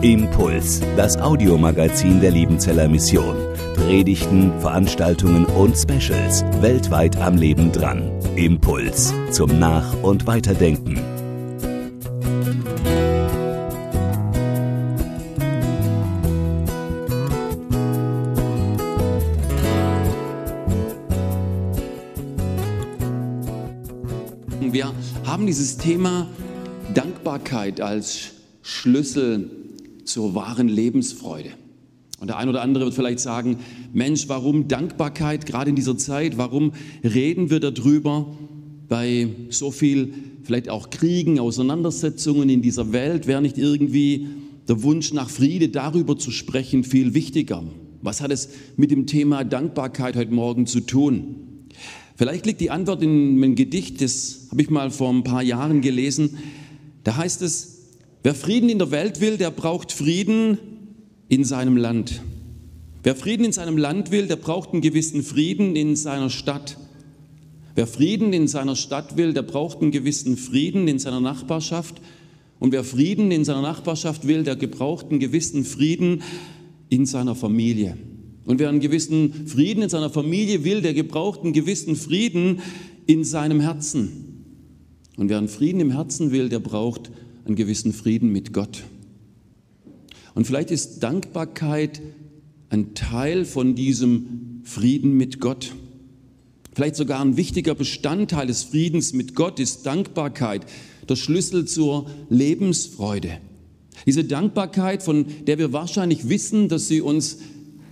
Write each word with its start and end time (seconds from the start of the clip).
Impuls, 0.00 0.80
das 0.96 1.18
Audiomagazin 1.18 2.22
der 2.22 2.30
Liebenzeller 2.30 2.88
Mission. 2.88 3.36
Predigten, 3.76 4.50
Veranstaltungen 4.60 5.44
und 5.44 5.76
Specials 5.76 6.42
weltweit 6.62 7.18
am 7.18 7.36
Leben 7.36 7.70
dran. 7.70 8.10
Impuls 8.34 9.12
zum 9.30 9.58
Nach- 9.58 9.92
und 10.02 10.26
Weiterdenken. 10.26 10.96
Wir 24.60 24.94
haben 25.26 25.46
dieses 25.46 25.76
Thema 25.76 26.26
Dankbarkeit 26.94 27.82
als 27.82 28.31
Schlüssel 28.62 29.50
zur 30.04 30.34
wahren 30.34 30.68
Lebensfreude. 30.68 31.50
Und 32.20 32.28
der 32.28 32.36
ein 32.36 32.48
oder 32.48 32.62
andere 32.62 32.84
wird 32.84 32.94
vielleicht 32.94 33.18
sagen, 33.18 33.58
Mensch, 33.92 34.28
warum 34.28 34.68
Dankbarkeit 34.68 35.44
gerade 35.44 35.70
in 35.70 35.76
dieser 35.76 35.98
Zeit? 35.98 36.38
Warum 36.38 36.72
reden 37.02 37.50
wir 37.50 37.58
darüber 37.58 38.36
bei 38.88 39.28
so 39.50 39.72
viel, 39.72 40.14
vielleicht 40.44 40.68
auch 40.68 40.90
Kriegen, 40.90 41.40
Auseinandersetzungen 41.40 42.48
in 42.48 42.62
dieser 42.62 42.92
Welt? 42.92 43.26
Wäre 43.26 43.42
nicht 43.42 43.58
irgendwie 43.58 44.28
der 44.68 44.84
Wunsch 44.84 45.12
nach 45.12 45.30
Friede 45.30 45.68
darüber 45.68 46.16
zu 46.16 46.30
sprechen 46.30 46.84
viel 46.84 47.12
wichtiger? 47.12 47.64
Was 48.02 48.20
hat 48.20 48.30
es 48.30 48.50
mit 48.76 48.92
dem 48.92 49.06
Thema 49.06 49.42
Dankbarkeit 49.42 50.14
heute 50.14 50.32
Morgen 50.32 50.68
zu 50.68 50.78
tun? 50.80 51.66
Vielleicht 52.14 52.46
liegt 52.46 52.60
die 52.60 52.70
Antwort 52.70 53.02
in 53.02 53.42
einem 53.42 53.56
Gedicht, 53.56 54.00
das 54.00 54.46
habe 54.52 54.62
ich 54.62 54.70
mal 54.70 54.92
vor 54.92 55.12
ein 55.12 55.24
paar 55.24 55.42
Jahren 55.42 55.80
gelesen. 55.80 56.38
Da 57.02 57.16
heißt 57.16 57.42
es, 57.42 57.81
wer 58.22 58.34
Frieden 58.34 58.68
in 58.68 58.78
der 58.78 58.90
Welt 58.90 59.20
will, 59.20 59.36
der 59.36 59.50
braucht 59.50 59.92
Frieden 59.92 60.58
in 61.28 61.44
seinem 61.44 61.76
Land. 61.76 62.22
Wer 63.02 63.16
Frieden 63.16 63.44
in 63.44 63.52
seinem 63.52 63.78
Land 63.78 64.10
will, 64.10 64.26
der 64.26 64.36
braucht 64.36 64.72
einen 64.72 64.80
gewissen 64.80 65.22
Frieden 65.22 65.74
in 65.74 65.96
seiner 65.96 66.30
Stadt. 66.30 66.76
Wer 67.74 67.86
Frieden 67.86 68.32
in 68.32 68.48
seiner 68.48 68.76
Stadt 68.76 69.16
will, 69.16 69.32
der 69.32 69.42
braucht 69.42 69.80
einen 69.80 69.90
gewissen 69.90 70.36
Frieden 70.36 70.86
in 70.88 70.98
seiner 70.98 71.20
Nachbarschaft. 71.20 72.00
Und 72.60 72.72
wer 72.72 72.84
Frieden 72.84 73.30
in 73.32 73.44
seiner 73.44 73.62
Nachbarschaft 73.62 74.28
will, 74.28 74.44
der 74.44 74.56
gebraucht 74.56 75.06
einen 75.10 75.18
gewissen 75.18 75.64
Frieden 75.64 76.22
in 76.90 77.06
seiner 77.06 77.34
Familie. 77.34 77.96
Und 78.44 78.60
wer 78.60 78.68
einen 78.68 78.80
gewissen 78.80 79.46
Frieden 79.46 79.82
in 79.82 79.88
seiner 79.88 80.10
Familie 80.10 80.62
will, 80.62 80.82
der 80.82 80.94
gebraucht 80.94 81.40
einen 81.42 81.52
gewissen 81.52 81.96
Frieden 81.96 82.60
in 83.06 83.24
seinem 83.24 83.60
Herzen. 83.60 84.44
Und 85.16 85.28
wer 85.28 85.38
einen 85.38 85.48
Frieden 85.48 85.80
im 85.80 85.90
Herzen 85.90 86.30
will, 86.30 86.48
der 86.48 86.60
braucht 86.60 87.10
einen 87.44 87.56
gewissen 87.56 87.92
Frieden 87.92 88.30
mit 88.30 88.52
Gott. 88.52 88.84
Und 90.34 90.46
vielleicht 90.46 90.70
ist 90.70 91.00
Dankbarkeit 91.00 92.00
ein 92.70 92.94
Teil 92.94 93.44
von 93.44 93.74
diesem 93.74 94.62
Frieden 94.64 95.16
mit 95.16 95.40
Gott. 95.40 95.74
Vielleicht 96.74 96.96
sogar 96.96 97.20
ein 97.20 97.36
wichtiger 97.36 97.74
Bestandteil 97.74 98.46
des 98.46 98.62
Friedens 98.62 99.12
mit 99.12 99.34
Gott 99.34 99.60
ist 99.60 99.84
Dankbarkeit, 99.84 100.64
der 101.06 101.16
Schlüssel 101.16 101.66
zur 101.66 102.06
Lebensfreude. 102.30 103.38
Diese 104.06 104.24
Dankbarkeit, 104.24 105.02
von 105.02 105.26
der 105.46 105.58
wir 105.58 105.74
wahrscheinlich 105.74 106.30
wissen, 106.30 106.68
dass 106.68 106.88
sie 106.88 107.02
uns 107.02 107.38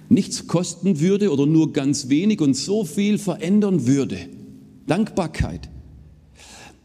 nichts 0.08 0.46
kosten 0.46 1.00
würde 1.00 1.30
oder 1.30 1.44
nur 1.44 1.74
ganz 1.74 2.08
wenig 2.08 2.40
und 2.40 2.54
so 2.54 2.84
viel 2.84 3.18
verändern 3.18 3.86
würde. 3.86 4.16
Dankbarkeit. 4.86 5.68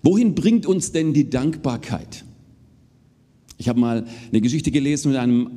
Wohin 0.04 0.36
bringt 0.36 0.66
uns 0.66 0.92
denn 0.92 1.14
die 1.14 1.30
Dankbarkeit? 1.30 2.25
Ich 3.58 3.70
habe 3.70 3.80
mal 3.80 4.06
eine 4.32 4.42
Geschichte 4.42 4.72
gelesen 4.72 5.12
mit 5.12 5.20
einem 5.20 5.50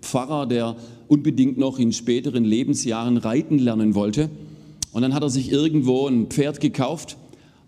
Pfarrer, 0.00 0.46
der 0.46 0.76
unbedingt 1.08 1.58
noch 1.58 1.78
in 1.78 1.92
späteren 1.92 2.44
Lebensjahren 2.44 3.16
reiten 3.16 3.58
lernen 3.58 3.94
wollte. 3.94 4.30
Und 4.92 5.02
dann 5.02 5.14
hat 5.14 5.22
er 5.22 5.30
sich 5.30 5.50
irgendwo 5.50 6.06
ein 6.06 6.26
Pferd 6.26 6.60
gekauft 6.60 7.16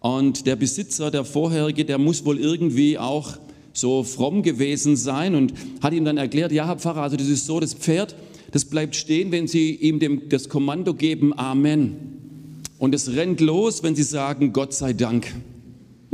und 0.00 0.46
der 0.46 0.56
Besitzer, 0.56 1.10
der 1.10 1.24
vorherige, 1.24 1.84
der 1.84 1.98
muss 1.98 2.24
wohl 2.24 2.38
irgendwie 2.38 2.98
auch 2.98 3.38
so 3.72 4.04
fromm 4.04 4.42
gewesen 4.42 4.96
sein 4.96 5.34
und 5.34 5.52
hat 5.82 5.92
ihm 5.92 6.04
dann 6.04 6.16
erklärt, 6.16 6.52
ja, 6.52 6.66
Herr 6.66 6.78
Pfarrer, 6.78 7.02
also 7.02 7.16
das 7.16 7.28
ist 7.28 7.46
so, 7.46 7.60
das 7.60 7.74
Pferd, 7.74 8.14
das 8.52 8.64
bleibt 8.64 8.94
stehen, 8.94 9.32
wenn 9.32 9.48
Sie 9.48 9.74
ihm 9.74 9.98
dem, 9.98 10.28
das 10.28 10.48
Kommando 10.48 10.94
geben, 10.94 11.36
Amen. 11.36 11.96
Und 12.78 12.94
es 12.94 13.14
rennt 13.14 13.40
los, 13.40 13.82
wenn 13.82 13.96
Sie 13.96 14.02
sagen, 14.02 14.52
Gott 14.52 14.72
sei 14.72 14.92
Dank. 14.92 15.34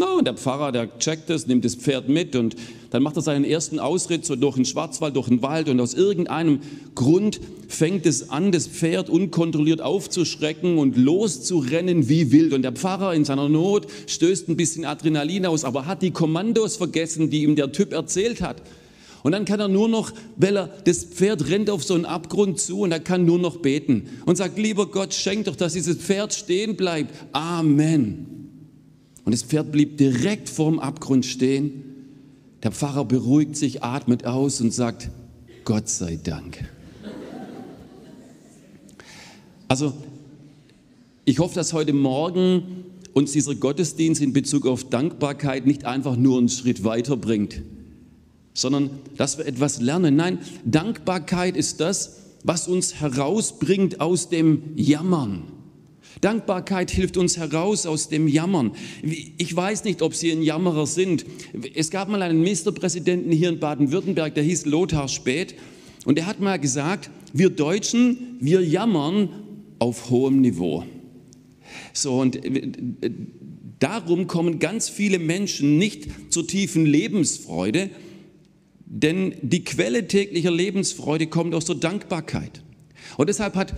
No, 0.02 0.18
und 0.18 0.24
der 0.24 0.34
Pfarrer, 0.34 0.72
der 0.72 0.98
checkt 0.98 1.30
es, 1.30 1.46
nimmt 1.46 1.64
das 1.64 1.76
Pferd 1.76 2.08
mit 2.08 2.34
und 2.34 2.56
dann 2.90 3.04
macht 3.04 3.14
er 3.14 3.22
seinen 3.22 3.44
ersten 3.44 3.78
Ausritt 3.78 4.26
so 4.26 4.34
durch 4.34 4.56
den 4.56 4.64
Schwarzwald, 4.64 5.14
durch 5.14 5.28
den 5.28 5.42
Wald 5.42 5.68
und 5.68 5.78
aus 5.78 5.94
irgendeinem 5.94 6.58
Grund 6.96 7.40
fängt 7.68 8.04
es 8.04 8.28
an, 8.28 8.50
das 8.50 8.66
Pferd 8.66 9.08
unkontrolliert 9.08 9.80
aufzuschrecken 9.80 10.78
und 10.78 10.96
loszurennen 10.96 12.08
wie 12.08 12.32
wild. 12.32 12.52
Und 12.52 12.62
der 12.62 12.72
Pfarrer 12.72 13.14
in 13.14 13.24
seiner 13.24 13.48
Not 13.48 13.86
stößt 14.08 14.48
ein 14.48 14.56
bisschen 14.56 14.84
Adrenalin 14.84 15.46
aus, 15.46 15.64
aber 15.64 15.86
hat 15.86 16.02
die 16.02 16.10
Kommandos 16.10 16.74
vergessen, 16.74 17.30
die 17.30 17.44
ihm 17.44 17.54
der 17.54 17.70
Typ 17.70 17.92
erzählt 17.92 18.40
hat. 18.40 18.60
Und 19.22 19.30
dann 19.30 19.44
kann 19.44 19.60
er 19.60 19.68
nur 19.68 19.88
noch, 19.88 20.10
weil 20.34 20.56
er, 20.56 20.68
das 20.84 21.04
Pferd 21.04 21.48
rennt 21.48 21.70
auf 21.70 21.84
so 21.84 21.94
einen 21.94 22.06
Abgrund 22.06 22.58
zu 22.58 22.80
und 22.80 22.90
er 22.90 22.98
kann 22.98 23.24
nur 23.24 23.38
noch 23.38 23.58
beten 23.58 24.08
und 24.26 24.34
sagt, 24.34 24.58
lieber 24.58 24.86
Gott, 24.86 25.14
schenk 25.14 25.44
doch, 25.44 25.54
dass 25.54 25.74
dieses 25.74 25.98
Pferd 25.98 26.34
stehen 26.34 26.74
bleibt. 26.74 27.14
Amen. 27.30 28.41
Und 29.24 29.32
das 29.32 29.42
Pferd 29.42 29.72
blieb 29.72 29.98
direkt 29.98 30.48
vorm 30.48 30.78
Abgrund 30.78 31.24
stehen. 31.24 31.84
Der 32.62 32.72
Pfarrer 32.72 33.04
beruhigt 33.04 33.56
sich, 33.56 33.82
atmet 33.82 34.24
aus 34.24 34.60
und 34.60 34.72
sagt, 34.72 35.10
Gott 35.64 35.88
sei 35.88 36.18
Dank. 36.22 36.64
Also, 39.68 39.94
ich 41.24 41.38
hoffe, 41.38 41.54
dass 41.54 41.72
heute 41.72 41.92
Morgen 41.92 42.84
uns 43.12 43.32
dieser 43.32 43.54
Gottesdienst 43.54 44.20
in 44.20 44.32
Bezug 44.32 44.66
auf 44.66 44.84
Dankbarkeit 44.84 45.66
nicht 45.66 45.84
einfach 45.84 46.16
nur 46.16 46.38
einen 46.38 46.48
Schritt 46.48 46.84
weiterbringt, 46.84 47.62
sondern 48.54 48.90
dass 49.16 49.38
wir 49.38 49.46
etwas 49.46 49.80
lernen. 49.80 50.16
Nein, 50.16 50.38
Dankbarkeit 50.64 51.56
ist 51.56 51.80
das, 51.80 52.18
was 52.44 52.68
uns 52.68 53.00
herausbringt 53.00 54.00
aus 54.00 54.28
dem 54.28 54.76
Jammern. 54.76 55.44
Dankbarkeit 56.20 56.90
hilft 56.90 57.16
uns 57.16 57.36
heraus 57.36 57.86
aus 57.86 58.08
dem 58.08 58.28
Jammern. 58.28 58.72
Ich 59.38 59.54
weiß 59.54 59.84
nicht, 59.84 60.02
ob 60.02 60.14
Sie 60.14 60.30
ein 60.30 60.42
Jammerer 60.42 60.86
sind. 60.86 61.24
Es 61.74 61.90
gab 61.90 62.08
mal 62.08 62.22
einen 62.22 62.40
Ministerpräsidenten 62.40 63.32
hier 63.32 63.48
in 63.48 63.58
Baden-Württemberg, 63.58 64.34
der 64.34 64.44
hieß 64.44 64.66
Lothar 64.66 65.08
Späth. 65.08 65.54
Und 66.04 66.18
er 66.18 66.26
hat 66.26 66.40
mal 66.40 66.58
gesagt, 66.58 67.10
wir 67.32 67.50
Deutschen, 67.50 68.36
wir 68.40 68.60
jammern 68.60 69.28
auf 69.78 70.10
hohem 70.10 70.40
Niveau. 70.40 70.84
So, 71.92 72.20
und 72.20 72.40
darum 73.78 74.26
kommen 74.26 74.58
ganz 74.58 74.88
viele 74.88 75.18
Menschen 75.18 75.78
nicht 75.78 76.08
zur 76.30 76.46
tiefen 76.46 76.86
Lebensfreude, 76.86 77.90
denn 78.84 79.34
die 79.42 79.64
Quelle 79.64 80.06
täglicher 80.06 80.50
Lebensfreude 80.50 81.26
kommt 81.26 81.54
aus 81.54 81.64
der 81.64 81.76
Dankbarkeit. 81.76 82.62
Und 83.16 83.28
deshalb 83.28 83.54
hat 83.54 83.74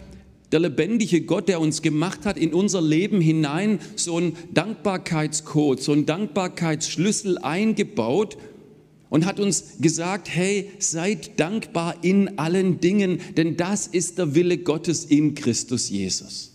der 0.54 0.60
lebendige 0.60 1.22
Gott, 1.22 1.48
der 1.48 1.60
uns 1.60 1.82
gemacht 1.82 2.20
hat, 2.24 2.38
in 2.38 2.54
unser 2.54 2.80
Leben 2.80 3.20
hinein 3.20 3.80
so 3.96 4.18
einen 4.18 4.36
Dankbarkeitscode, 4.54 5.82
so 5.82 5.90
einen 5.90 6.06
Dankbarkeitsschlüssel 6.06 7.38
eingebaut 7.38 8.38
und 9.10 9.26
hat 9.26 9.40
uns 9.40 9.78
gesagt, 9.80 10.28
hey, 10.30 10.70
seid 10.78 11.40
dankbar 11.40 11.96
in 12.02 12.38
allen 12.38 12.78
Dingen, 12.78 13.18
denn 13.36 13.56
das 13.56 13.88
ist 13.88 14.18
der 14.18 14.36
Wille 14.36 14.58
Gottes 14.58 15.04
in 15.04 15.34
Christus 15.34 15.90
Jesus. 15.90 16.52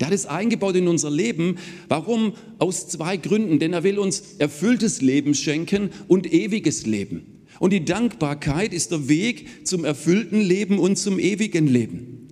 Der 0.00 0.08
hat 0.08 0.14
es 0.14 0.26
eingebaut 0.26 0.76
in 0.76 0.86
unser 0.86 1.10
Leben. 1.10 1.56
Warum? 1.88 2.34
Aus 2.58 2.88
zwei 2.88 3.16
Gründen. 3.16 3.58
Denn 3.58 3.72
er 3.72 3.84
will 3.84 3.98
uns 3.98 4.34
erfülltes 4.38 5.00
Leben 5.00 5.34
schenken 5.34 5.90
und 6.08 6.30
ewiges 6.30 6.84
Leben. 6.84 7.44
Und 7.58 7.72
die 7.72 7.84
Dankbarkeit 7.84 8.74
ist 8.74 8.90
der 8.90 9.08
Weg 9.08 9.66
zum 9.66 9.84
erfüllten 9.84 10.40
Leben 10.40 10.78
und 10.78 10.96
zum 10.96 11.18
ewigen 11.18 11.68
Leben. 11.68 12.23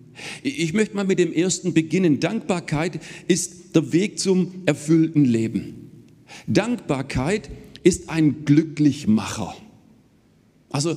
Ich 0.42 0.72
möchte 0.72 0.96
mal 0.96 1.04
mit 1.04 1.18
dem 1.18 1.32
ersten 1.32 1.74
beginnen. 1.74 2.20
Dankbarkeit 2.20 3.00
ist 3.28 3.74
der 3.74 3.92
Weg 3.92 4.18
zum 4.18 4.62
erfüllten 4.66 5.24
Leben. 5.24 5.90
Dankbarkeit 6.46 7.50
ist 7.82 8.08
ein 8.08 8.44
Glücklichmacher. 8.44 9.54
Also 10.70 10.96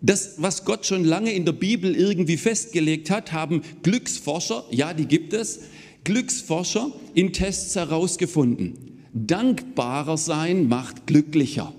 das, 0.00 0.34
was 0.38 0.64
Gott 0.64 0.86
schon 0.86 1.04
lange 1.04 1.32
in 1.32 1.44
der 1.44 1.52
Bibel 1.52 1.94
irgendwie 1.94 2.36
festgelegt 2.36 3.10
hat, 3.10 3.32
haben 3.32 3.62
Glücksforscher, 3.82 4.64
ja, 4.70 4.92
die 4.92 5.06
gibt 5.06 5.32
es, 5.32 5.60
Glücksforscher 6.04 6.92
in 7.14 7.32
Tests 7.32 7.74
herausgefunden. 7.74 8.74
Dankbarer 9.12 10.18
sein 10.18 10.68
macht 10.68 11.06
glücklicher. 11.06 11.72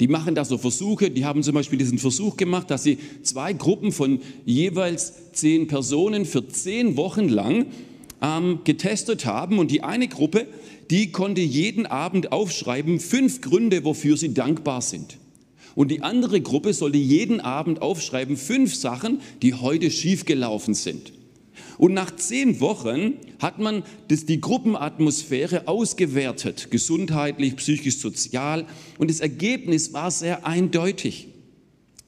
Die 0.00 0.08
machen 0.08 0.34
da 0.34 0.44
so 0.44 0.58
Versuche, 0.58 1.10
die 1.10 1.24
haben 1.24 1.42
zum 1.42 1.54
Beispiel 1.54 1.78
diesen 1.78 1.98
Versuch 1.98 2.36
gemacht, 2.36 2.70
dass 2.70 2.82
sie 2.82 2.98
zwei 3.22 3.52
Gruppen 3.52 3.92
von 3.92 4.20
jeweils 4.44 5.32
zehn 5.32 5.68
Personen 5.68 6.24
für 6.24 6.48
zehn 6.48 6.96
Wochen 6.96 7.28
lang 7.28 7.66
ähm, 8.20 8.60
getestet 8.64 9.24
haben 9.24 9.58
und 9.58 9.70
die 9.70 9.82
eine 9.82 10.08
Gruppe, 10.08 10.46
die 10.90 11.12
konnte 11.12 11.40
jeden 11.40 11.86
Abend 11.86 12.32
aufschreiben, 12.32 12.98
fünf 12.98 13.40
Gründe, 13.40 13.84
wofür 13.84 14.16
sie 14.16 14.34
dankbar 14.34 14.82
sind. 14.82 15.18
Und 15.74 15.90
die 15.90 16.02
andere 16.02 16.40
Gruppe 16.40 16.72
sollte 16.72 16.98
jeden 16.98 17.40
Abend 17.40 17.82
aufschreiben, 17.82 18.36
fünf 18.36 18.74
Sachen, 18.74 19.20
die 19.42 19.54
heute 19.54 19.90
schiefgelaufen 19.90 20.74
sind. 20.74 21.12
Und 21.78 21.92
nach 21.92 22.14
zehn 22.14 22.60
Wochen 22.60 23.14
hat 23.38 23.58
man 23.58 23.82
das, 24.08 24.26
die 24.26 24.40
Gruppenatmosphäre 24.40 25.66
ausgewertet, 25.66 26.70
gesundheitlich, 26.70 27.56
psychisch, 27.56 27.98
sozial. 27.98 28.66
Und 28.98 29.10
das 29.10 29.20
Ergebnis 29.20 29.92
war 29.92 30.10
sehr 30.10 30.46
eindeutig. 30.46 31.28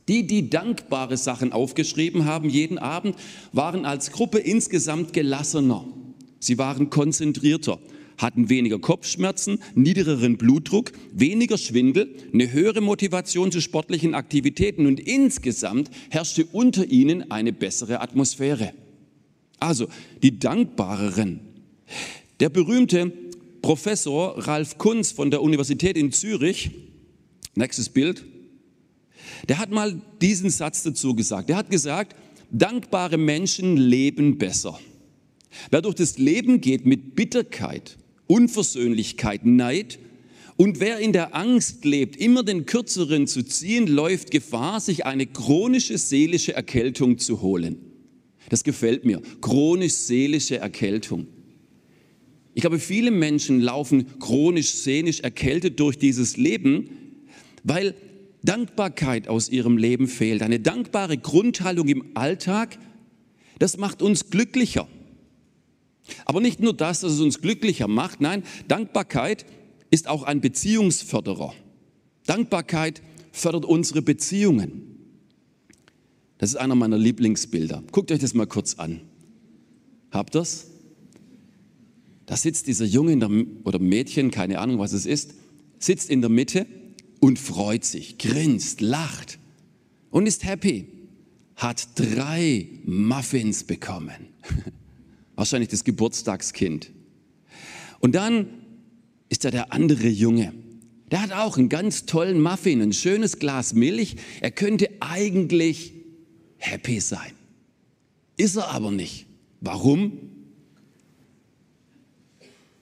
Die, 0.08 0.26
die 0.26 0.50
dankbare 0.50 1.16
Sachen 1.16 1.52
aufgeschrieben 1.52 2.26
haben 2.26 2.48
jeden 2.48 2.78
Abend, 2.78 3.16
waren 3.52 3.84
als 3.84 4.12
Gruppe 4.12 4.38
insgesamt 4.38 5.12
gelassener. 5.12 5.84
Sie 6.38 6.58
waren 6.58 6.90
konzentrierter, 6.90 7.80
hatten 8.18 8.48
weniger 8.48 8.78
Kopfschmerzen, 8.78 9.58
niedrigeren 9.74 10.36
Blutdruck, 10.36 10.92
weniger 11.12 11.58
Schwindel, 11.58 12.14
eine 12.32 12.52
höhere 12.52 12.80
Motivation 12.80 13.50
zu 13.50 13.60
sportlichen 13.60 14.14
Aktivitäten 14.14 14.86
und 14.86 15.00
insgesamt 15.00 15.90
herrschte 16.10 16.46
unter 16.52 16.86
ihnen 16.86 17.32
eine 17.32 17.52
bessere 17.52 18.00
Atmosphäre. 18.00 18.72
Also 19.58 19.88
die 20.22 20.38
Dankbareren. 20.38 21.40
Der 22.40 22.48
berühmte 22.48 23.12
Professor 23.62 24.46
Ralf 24.46 24.78
Kunz 24.78 25.12
von 25.12 25.30
der 25.30 25.42
Universität 25.42 25.96
in 25.96 26.12
Zürich, 26.12 26.70
nächstes 27.54 27.88
Bild, 27.88 28.24
der 29.48 29.58
hat 29.58 29.70
mal 29.70 30.00
diesen 30.20 30.50
Satz 30.50 30.82
dazu 30.82 31.14
gesagt. 31.14 31.50
Er 31.50 31.56
hat 31.56 31.70
gesagt, 31.70 32.14
dankbare 32.50 33.16
Menschen 33.16 33.76
leben 33.76 34.38
besser. 34.38 34.78
Wer 35.70 35.82
durch 35.82 35.94
das 35.94 36.18
Leben 36.18 36.60
geht 36.60 36.86
mit 36.86 37.14
Bitterkeit, 37.14 37.96
Unversöhnlichkeit, 38.26 39.44
Neid 39.46 39.98
und 40.56 40.80
wer 40.80 40.98
in 40.98 41.12
der 41.12 41.34
Angst 41.34 41.84
lebt, 41.84 42.16
immer 42.16 42.42
den 42.42 42.66
Kürzeren 42.66 43.26
zu 43.26 43.42
ziehen, 43.42 43.86
läuft 43.86 44.30
Gefahr, 44.30 44.80
sich 44.80 45.06
eine 45.06 45.26
chronische 45.26 45.98
seelische 45.98 46.54
Erkältung 46.54 47.18
zu 47.18 47.40
holen. 47.40 47.85
Das 48.48 48.64
gefällt 48.64 49.04
mir. 49.04 49.20
Chronisch-seelische 49.40 50.58
Erkältung. 50.58 51.26
Ich 52.54 52.62
glaube, 52.62 52.78
viele 52.78 53.10
Menschen 53.10 53.60
laufen 53.60 54.18
chronisch 54.18 54.70
seelisch 54.70 55.20
erkältet 55.20 55.78
durch 55.78 55.98
dieses 55.98 56.36
Leben, 56.36 56.88
weil 57.64 57.94
Dankbarkeit 58.42 59.28
aus 59.28 59.50
ihrem 59.50 59.76
Leben 59.76 60.08
fehlt. 60.08 60.42
Eine 60.42 60.60
dankbare 60.60 61.18
Grundhaltung 61.18 61.88
im 61.88 62.12
Alltag, 62.14 62.78
das 63.58 63.76
macht 63.76 64.00
uns 64.00 64.30
glücklicher. 64.30 64.88
Aber 66.24 66.40
nicht 66.40 66.60
nur 66.60 66.72
das, 66.72 67.00
dass 67.00 67.12
es 67.12 67.20
uns 67.20 67.40
glücklicher 67.40 67.88
macht, 67.88 68.20
nein, 68.20 68.42
Dankbarkeit 68.68 69.44
ist 69.90 70.08
auch 70.08 70.22
ein 70.22 70.40
Beziehungsförderer. 70.40 71.52
Dankbarkeit 72.26 73.02
fördert 73.32 73.64
unsere 73.64 74.02
Beziehungen. 74.02 74.95
Das 76.38 76.50
ist 76.50 76.56
einer 76.56 76.74
meiner 76.74 76.98
Lieblingsbilder. 76.98 77.82
Guckt 77.92 78.12
euch 78.12 78.18
das 78.18 78.34
mal 78.34 78.46
kurz 78.46 78.74
an. 78.74 79.00
Habt 80.10 80.34
ihr's? 80.34 80.66
Da 82.26 82.36
sitzt 82.36 82.66
dieser 82.66 82.84
Junge 82.84 83.16
der, 83.16 83.30
oder 83.64 83.78
Mädchen, 83.78 84.30
keine 84.30 84.58
Ahnung, 84.58 84.78
was 84.78 84.92
es 84.92 85.06
ist, 85.06 85.34
sitzt 85.78 86.10
in 86.10 86.20
der 86.20 86.30
Mitte 86.30 86.66
und 87.20 87.38
freut 87.38 87.84
sich, 87.84 88.18
grinst, 88.18 88.80
lacht 88.80 89.38
und 90.10 90.26
ist 90.26 90.44
happy. 90.44 90.86
Hat 91.54 91.88
drei 91.94 92.68
Muffins 92.84 93.64
bekommen. 93.64 94.28
Wahrscheinlich 95.36 95.70
das 95.70 95.84
Geburtstagskind. 95.84 96.90
Und 98.00 98.14
dann 98.14 98.48
ist 99.28 99.44
da 99.44 99.50
der 99.50 99.72
andere 99.72 100.08
Junge. 100.08 100.52
Der 101.10 101.22
hat 101.22 101.32
auch 101.32 101.56
einen 101.56 101.68
ganz 101.68 102.04
tollen 102.04 102.40
Muffin, 102.40 102.82
ein 102.82 102.92
schönes 102.92 103.38
Glas 103.38 103.74
Milch. 103.74 104.16
Er 104.40 104.50
könnte 104.50 104.90
eigentlich 105.00 105.92
happy 106.58 107.00
sein. 107.00 107.32
Ist 108.36 108.56
er 108.56 108.68
aber 108.68 108.90
nicht. 108.90 109.26
Warum? 109.60 110.12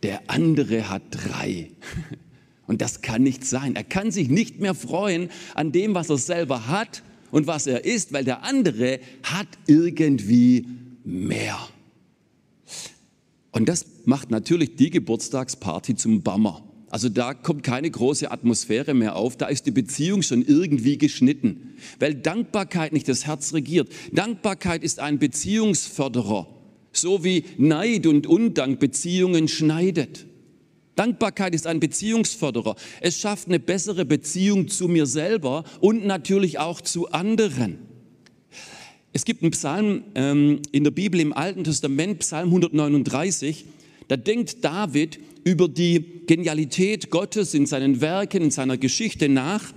Der 0.03 0.29
andere 0.29 0.89
hat 0.89 1.03
drei. 1.11 1.71
Und 2.67 2.81
das 2.81 3.03
kann 3.03 3.23
nicht 3.23 3.45
sein. 3.45 3.77
Er 3.77 3.85
kann 3.85 4.11
sich 4.11 4.29
nicht 4.29 4.61
mehr 4.61 4.75
freuen 4.75 5.31
an 5.55 5.71
dem, 5.73 5.95
was 5.95 6.09
er 6.09 6.19
selber 6.19 6.67
hat 6.67 7.03
und 7.31 7.47
was 7.47 7.67
er 7.67 7.85
ist, 7.85 8.13
weil 8.13 8.25
der 8.25 8.43
andere 8.43 9.01
hat 9.23 9.49
irgendwie 9.67 10.67
mehr. 11.05 11.59
Und 13.53 13.69
das 13.69 13.87
macht 14.05 14.31
natürlich 14.31 14.77
die 14.77 14.91
Geburtstagsparty 14.91 15.95
zum 15.95 16.23
Bammer. 16.23 16.63
Also 16.95 17.09
da 17.09 17.35
kommt 17.35 17.65
keine 17.65 17.91
große 17.91 18.31
Atmosphäre 18.31 18.95
mehr 18.95 19.17
auf, 19.17 19.37
da 19.37 19.47
ist 19.47 19.67
die 19.67 19.73
Beziehung 19.73 20.23
schon 20.23 20.45
irgendwie 20.45 20.97
geschnitten, 20.97 21.75
weil 21.99 22.15
Dankbarkeit 22.15 22.93
nicht 22.93 23.09
das 23.09 23.27
Herz 23.27 23.53
regiert. 23.53 23.89
Dankbarkeit 24.13 24.85
ist 24.85 25.01
ein 25.01 25.19
Beziehungsförderer, 25.19 26.47
so 26.93 27.25
wie 27.25 27.47
Neid 27.59 28.07
und 28.07 28.29
Undank 28.29 28.79
Beziehungen 28.79 29.49
schneidet. 29.49 30.27
Dankbarkeit 30.95 31.53
ist 31.53 31.67
ein 31.67 31.81
Beziehungsförderer. 31.81 32.77
Es 33.01 33.19
schafft 33.19 33.49
eine 33.49 33.59
bessere 33.59 34.05
Beziehung 34.05 34.69
zu 34.69 34.87
mir 34.87 35.07
selber 35.07 35.65
und 35.81 36.07
natürlich 36.07 36.61
auch 36.61 36.81
zu 36.81 37.11
anderen. 37.11 37.81
Es 39.13 39.25
gibt 39.25 39.43
einen 39.43 39.51
Psalm 39.51 40.05
ähm, 40.15 40.61
in 40.71 40.85
der 40.85 40.93
Bibel 40.93 41.19
im 41.19 41.33
Alten 41.33 41.65
Testament, 41.65 42.21
Psalm 42.21 42.51
139, 42.51 43.65
da 44.07 44.17
denkt 44.17 44.65
David 44.65 45.19
über 45.45 45.69
die 45.69 46.23
Genialität 46.27 47.11
Gottes 47.11 47.55
in 47.55 47.67
seinen 47.67 48.01
Werken, 48.01 48.43
in 48.43 48.51
seiner 48.51 48.79
Geschichte 48.79 49.29
nach 49.29 49.73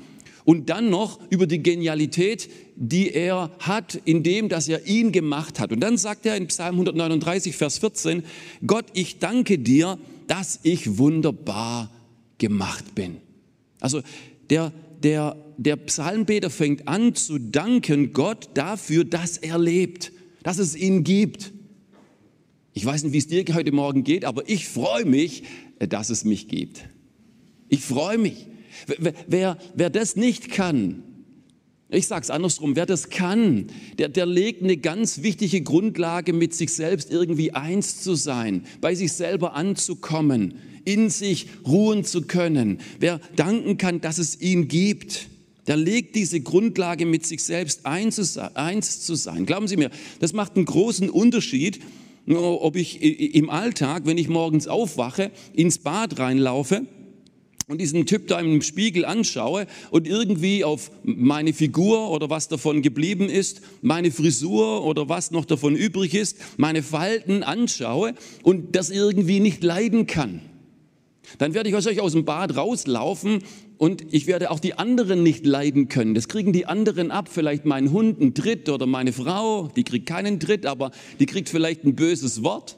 und 0.46 0.70
dann 0.70 0.90
noch 0.90 1.20
über 1.30 1.46
die 1.46 1.62
Genialität, 1.62 2.50
die 2.78 3.12
er 3.12 3.52
hat, 3.60 4.00
in 4.06 4.24
dem, 4.24 4.48
dass 4.48 4.70
er 4.70 4.88
ihn 4.88 5.12
gemacht 5.12 5.60
hat. 5.60 5.74
Und 5.74 5.82
dann 5.82 5.98
sagt 5.98 6.26
er 6.26 6.38
in 6.38 6.48
Psalm 6.48 6.76
139, 6.76 7.56
Vers 7.58 7.80
14, 7.80 8.24
Gott, 8.66 8.86
ich 8.94 9.20
danke 9.20 9.60
dir, 9.60 10.00
dass 10.28 10.62
ich 10.64 10.98
wunderbar 10.98 11.92
gemacht 12.38 12.96
bin. 12.96 13.18
Also 13.82 14.02
der, 14.50 14.72
der, 15.04 15.36
der 15.58 15.76
Psalmbeter 15.76 16.50
fängt 16.50 16.88
an 16.88 17.14
zu 17.14 17.40
danken 17.40 18.14
Gott 18.14 18.50
dafür, 18.54 19.04
dass 19.04 19.38
er 19.38 19.60
lebt, 19.60 20.14
dass 20.44 20.60
es 20.60 20.78
ihn 20.78 21.04
gibt. 21.04 21.52
Ich 22.78 22.86
weiß 22.86 23.02
nicht, 23.02 23.14
wie 23.14 23.18
es 23.18 23.26
dir 23.26 23.44
heute 23.56 23.72
Morgen 23.72 24.04
geht, 24.04 24.24
aber 24.24 24.48
ich 24.48 24.68
freue 24.68 25.04
mich, 25.04 25.42
dass 25.80 26.12
es 26.12 26.26
mich 26.26 26.48
gibt. 26.48 26.84
Ich 27.70 27.82
freue 27.82 28.20
mich. 28.20 28.46
Wer, 29.28 29.58
wer 29.74 29.90
das 29.90 30.16
nicht 30.16 30.52
kann, 30.52 31.02
ich 31.90 32.06
sage 32.06 32.22
es 32.22 32.30
andersrum, 32.30 32.76
wer 32.76 32.86
das 32.86 33.10
kann, 33.10 33.66
der, 33.98 34.10
der 34.10 34.28
legt 34.28 34.62
eine 34.62 34.78
ganz 34.78 35.24
wichtige 35.24 35.62
Grundlage 35.62 36.34
mit 36.34 36.54
sich 36.54 36.72
selbst 36.72 37.10
irgendwie 37.10 37.52
eins 37.52 38.04
zu 38.04 38.14
sein, 38.14 38.64
bei 38.80 38.94
sich 38.94 39.12
selber 39.12 39.56
anzukommen, 39.56 40.54
in 40.86 41.10
sich 41.10 41.48
ruhen 41.66 42.04
zu 42.04 42.28
können. 42.28 42.78
Wer 43.00 43.20
danken 43.36 43.80
kann, 43.80 44.02
dass 44.02 44.20
es 44.20 44.40
ihn 44.40 44.68
gibt, 44.68 45.30
der 45.66 45.78
legt 45.78 46.16
diese 46.16 46.42
Grundlage 46.42 47.08
mit 47.08 47.26
sich 47.26 47.44
selbst 47.44 47.88
eins 47.88 49.02
zu 49.02 49.16
sein. 49.16 49.48
Glauben 49.48 49.68
Sie 49.68 49.78
mir, 49.78 49.90
das 50.20 50.34
macht 50.34 50.58
einen 50.58 50.66
großen 50.66 51.10
Unterschied, 51.10 51.80
ob 52.36 52.76
ich 52.76 53.02
im 53.02 53.50
Alltag, 53.50 54.04
wenn 54.06 54.18
ich 54.18 54.28
morgens 54.28 54.68
aufwache, 54.68 55.32
ins 55.54 55.78
Bad 55.78 56.20
reinlaufe 56.20 56.86
und 57.68 57.82
diesen 57.82 58.06
Typ 58.06 58.28
da 58.28 58.40
im 58.40 58.62
Spiegel 58.62 59.06
anschaue 59.06 59.68
und 59.92 60.08
irgendwie 60.08 60.64
auf 60.64 60.92
meine 61.04 61.54
Figur 61.54 62.12
oder 62.12 62.30
was 62.30 62.48
davon 62.48 62.82
geblieben 62.82 63.30
ist, 63.30 63.62
meine 63.82 64.12
Frisur 64.12 64.86
oder 64.86 65.10
was 65.10 65.32
noch 65.32 65.46
davon 65.46 65.76
übrig 65.76 66.14
ist, 66.14 66.38
meine 66.58 66.82
Falten 66.84 67.44
anschaue 67.44 68.14
und 68.44 68.76
das 68.76 68.90
irgendwie 68.90 69.40
nicht 69.40 69.64
leiden 69.64 70.08
kann. 70.08 70.42
Dann 71.40 71.54
werde 71.54 71.68
ich 71.68 71.76
wahrscheinlich 71.76 72.02
aus 72.02 72.14
dem 72.14 72.24
Bad 72.24 72.56
rauslaufen 72.56 73.44
und 73.78 74.06
ich 74.12 74.28
werde 74.28 74.52
auch 74.52 74.60
die 74.60 74.74
anderen 74.74 75.24
nicht 75.24 75.46
leiden 75.46 75.88
können. 75.88 76.16
Das 76.16 76.28
kriegen 76.28 76.52
die 76.52 76.66
anderen 76.66 77.12
ab. 77.12 77.30
Vielleicht 77.32 77.66
mein 77.66 77.92
Hund 77.92 78.20
einen 78.20 78.34
Tritt 78.34 78.70
oder 78.70 78.86
meine 78.86 79.14
Frau, 79.14 79.68
die 79.76 79.84
kriegt 79.84 80.08
keinen 80.08 80.40
Tritt, 80.40 80.66
aber 80.66 80.92
die 81.20 81.26
kriegt 81.26 81.50
vielleicht 81.50 81.84
ein 81.84 81.96
böses 81.96 82.44
Wort, 82.44 82.78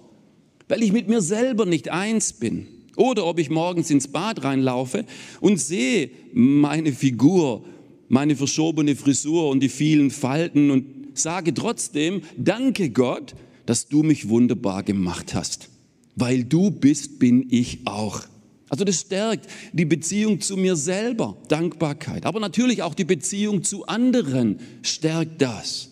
weil 0.68 0.84
ich 0.84 0.91
mit 0.91 1.08
mir 1.08 1.22
selber 1.22 1.65
nicht 1.65 1.89
eins 1.89 2.34
bin. 2.34 2.68
Oder 2.98 3.25
ob 3.25 3.39
ich 3.39 3.50
morgens 3.50 3.89
ins 3.91 4.10
Bad 4.10 4.44
reinlaufe 4.44 5.06
und 5.39 5.58
sehe 5.58 6.10
meine 6.34 6.91
Figur, 6.91 7.63
meine 8.10 8.36
verschobene 8.36 8.96
Frisur 8.96 9.50
und 9.50 9.62
die 9.62 9.70
vielen 9.70 10.12
Falten 10.12 10.70
und 10.70 10.86
sage 11.13 11.53
trotzdem, 11.53 12.24
danke 12.38 12.89
Gott, 12.89 13.36
dass 13.65 13.88
du 13.88 14.03
mich 14.03 14.27
wunderbar 14.27 14.84
gemacht 14.84 15.34
hast. 15.34 15.70
Weil 16.15 16.44
du 16.44 16.72
bist, 16.72 17.20
bin 17.20 17.48
ich 17.50 17.79
auch. 17.86 18.24
Also 18.69 18.85
das 18.85 19.01
stärkt 19.01 19.49
die 19.73 19.85
Beziehung 19.85 20.41
zu 20.41 20.55
mir 20.55 20.75
selber, 20.75 21.38
Dankbarkeit. 21.47 22.25
Aber 22.25 22.39
natürlich 22.39 22.83
auch 22.83 22.93
die 22.93 23.03
Beziehung 23.03 23.63
zu 23.63 23.88
anderen 23.88 24.59
stärkt 24.83 25.41
das. 25.41 25.89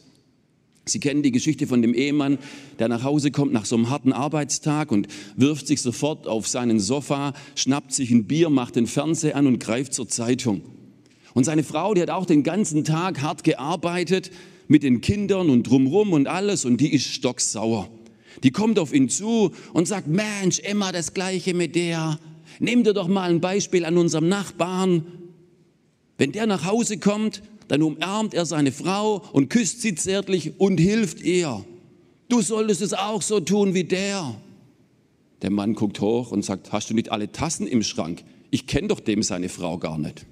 Sie 0.85 0.99
kennen 0.99 1.21
die 1.21 1.31
Geschichte 1.31 1.67
von 1.67 1.81
dem 1.81 1.93
Ehemann, 1.93 2.37
der 2.79 2.87
nach 2.87 3.03
Hause 3.03 3.31
kommt 3.31 3.51
nach 3.51 3.65
so 3.65 3.75
einem 3.75 3.89
harten 3.89 4.13
Arbeitstag 4.13 4.91
und 4.91 5.07
wirft 5.35 5.67
sich 5.67 5.81
sofort 5.81 6.27
auf 6.27 6.47
seinen 6.47 6.79
Sofa, 6.79 7.33
schnappt 7.55 7.91
sich 7.91 8.11
ein 8.11 8.25
Bier, 8.25 8.49
macht 8.49 8.75
den 8.75 8.87
Fernseher 8.87 9.35
an 9.35 9.47
und 9.47 9.59
greift 9.59 9.93
zur 9.93 10.07
Zeitung. 10.07 10.61
Und 11.33 11.43
seine 11.43 11.63
Frau, 11.63 11.93
die 11.93 12.01
hat 12.01 12.09
auch 12.09 12.25
den 12.25 12.43
ganzen 12.43 12.83
Tag 12.83 13.21
hart 13.21 13.43
gearbeitet 13.43 14.31
mit 14.67 14.83
den 14.83 15.01
Kindern 15.01 15.49
und 15.49 15.63
drumrum 15.63 16.13
und 16.13 16.27
alles 16.27 16.65
und 16.65 16.79
die 16.79 16.93
ist 16.93 17.05
stocksauer. 17.05 17.89
Die 18.43 18.51
kommt 18.51 18.79
auf 18.79 18.93
ihn 18.93 19.09
zu 19.09 19.51
und 19.73 19.87
sagt, 19.87 20.07
Mensch, 20.07 20.59
immer 20.59 20.91
das 20.91 21.13
Gleiche 21.13 21.53
mit 21.53 21.75
der. 21.75 22.19
Nimm 22.59 22.83
dir 22.83 22.93
doch 22.93 23.07
mal 23.07 23.29
ein 23.29 23.41
Beispiel 23.41 23.85
an 23.85 23.97
unserem 23.97 24.27
Nachbarn. 24.27 25.05
Wenn 26.17 26.31
der 26.31 26.47
nach 26.47 26.65
Hause 26.65 26.97
kommt, 26.97 27.43
dann 27.67 27.81
umarmt 27.81 28.33
er 28.33 28.45
seine 28.45 28.71
Frau 28.71 29.23
und 29.33 29.49
küsst 29.49 29.81
sie 29.81 29.95
zärtlich 29.95 30.59
und 30.59 30.79
hilft 30.79 31.21
ihr. 31.21 31.65
Du 32.29 32.41
solltest 32.41 32.81
es 32.81 32.93
auch 32.93 33.21
so 33.21 33.39
tun 33.39 33.73
wie 33.73 33.83
der. 33.83 34.35
Der 35.41 35.51
Mann 35.51 35.75
guckt 35.75 36.01
hoch 36.01 36.31
und 36.31 36.43
sagt, 36.43 36.71
hast 36.71 36.89
du 36.89 36.93
nicht 36.93 37.11
alle 37.11 37.31
Tassen 37.31 37.67
im 37.67 37.83
Schrank? 37.83 38.23
Ich 38.49 38.65
kenne 38.65 38.87
doch 38.87 38.99
dem 38.99 39.21
seine 39.21 39.49
Frau 39.49 39.77
gar 39.77 39.97
nicht. 39.97 40.25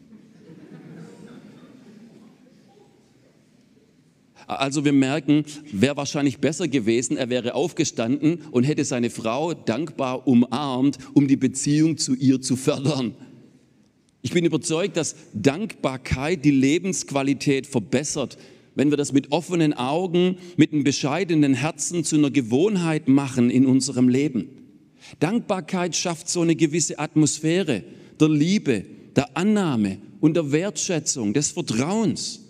Also 4.47 4.85
wir 4.85 4.93
merken, 4.93 5.43
wäre 5.71 5.97
wahrscheinlich 5.97 6.39
besser 6.39 6.67
gewesen, 6.67 7.17
er 7.17 7.29
wäre 7.29 7.55
aufgestanden 7.55 8.41
und 8.51 8.63
hätte 8.63 8.85
seine 8.85 9.09
Frau 9.09 9.53
dankbar 9.53 10.27
umarmt, 10.27 10.97
um 11.13 11.27
die 11.27 11.37
Beziehung 11.37 11.97
zu 11.97 12.15
ihr 12.15 12.41
zu 12.41 12.55
fördern. 12.55 13.15
Ich 14.21 14.31
bin 14.31 14.45
überzeugt, 14.45 14.97
dass 14.97 15.15
Dankbarkeit 15.33 16.45
die 16.45 16.51
Lebensqualität 16.51 17.67
verbessert, 17.67 18.37
wenn 18.75 18.89
wir 18.89 18.97
das 18.97 19.13
mit 19.13 19.31
offenen 19.31 19.73
Augen, 19.73 20.37
mit 20.57 20.73
einem 20.73 20.83
bescheidenen 20.83 21.53
Herzen 21.53 22.03
zu 22.03 22.17
einer 22.17 22.31
Gewohnheit 22.31 23.07
machen 23.07 23.49
in 23.49 23.65
unserem 23.65 24.09
Leben. 24.09 24.49
Dankbarkeit 25.19 25.95
schafft 25.95 26.29
so 26.29 26.41
eine 26.41 26.55
gewisse 26.55 26.99
Atmosphäre 26.99 27.83
der 28.19 28.29
Liebe, 28.29 28.85
der 29.15 29.37
Annahme 29.37 29.99
und 30.19 30.35
der 30.35 30.51
Wertschätzung, 30.51 31.33
des 31.33 31.51
Vertrauens. 31.51 32.44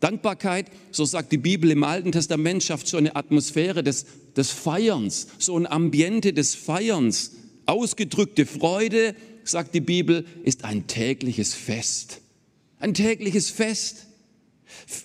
Dankbarkeit, 0.00 0.66
so 0.92 1.04
sagt 1.04 1.32
die 1.32 1.38
Bibel 1.38 1.70
im 1.70 1.82
Alten 1.82 2.12
Testament, 2.12 2.62
schafft 2.62 2.86
so 2.86 2.96
eine 2.96 3.16
Atmosphäre 3.16 3.82
des, 3.82 4.06
des 4.36 4.50
Feierns, 4.50 5.28
so 5.38 5.56
ein 5.56 5.66
Ambiente 5.66 6.32
des 6.32 6.54
Feierns. 6.54 7.32
Ausgedrückte 7.66 8.46
Freude, 8.46 9.14
sagt 9.44 9.74
die 9.74 9.80
Bibel, 9.80 10.24
ist 10.44 10.64
ein 10.64 10.86
tägliches 10.86 11.54
Fest. 11.54 12.20
Ein 12.78 12.94
tägliches 12.94 13.50
Fest. 13.50 14.06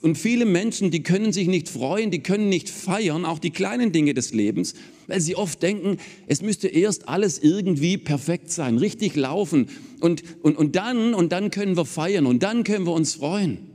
Und 0.02 0.18
viele 0.18 0.46
Menschen, 0.46 0.92
die 0.92 1.04
können 1.04 1.34
sich 1.34 1.48
nicht 1.48 1.70
freuen, 1.70 2.12
die 2.12 2.22
können 2.22 2.50
nicht 2.50 2.70
feiern, 2.70 3.26
auch 3.26 3.40
die 3.40 3.50
kleinen 3.50 3.92
Dinge 3.92 4.14
des 4.14 4.34
Lebens, 4.34 4.76
weil 5.08 5.20
sie 5.20 5.36
oft 5.36 5.64
denken, 5.64 5.98
es 6.28 6.42
müsste 6.42 6.68
erst 6.68 7.08
alles 7.08 7.40
irgendwie 7.40 7.98
perfekt 7.98 8.52
sein, 8.52 8.78
richtig 8.78 9.16
laufen 9.16 9.68
und, 10.00 10.24
und, 10.42 10.58
und, 10.58 10.76
dann, 10.76 11.14
und 11.14 11.32
dann 11.32 11.50
können 11.50 11.76
wir 11.76 11.86
feiern 11.86 12.26
und 12.26 12.44
dann 12.44 12.64
können 12.64 12.86
wir 12.86 12.94
uns 12.94 13.16
freuen. 13.16 13.73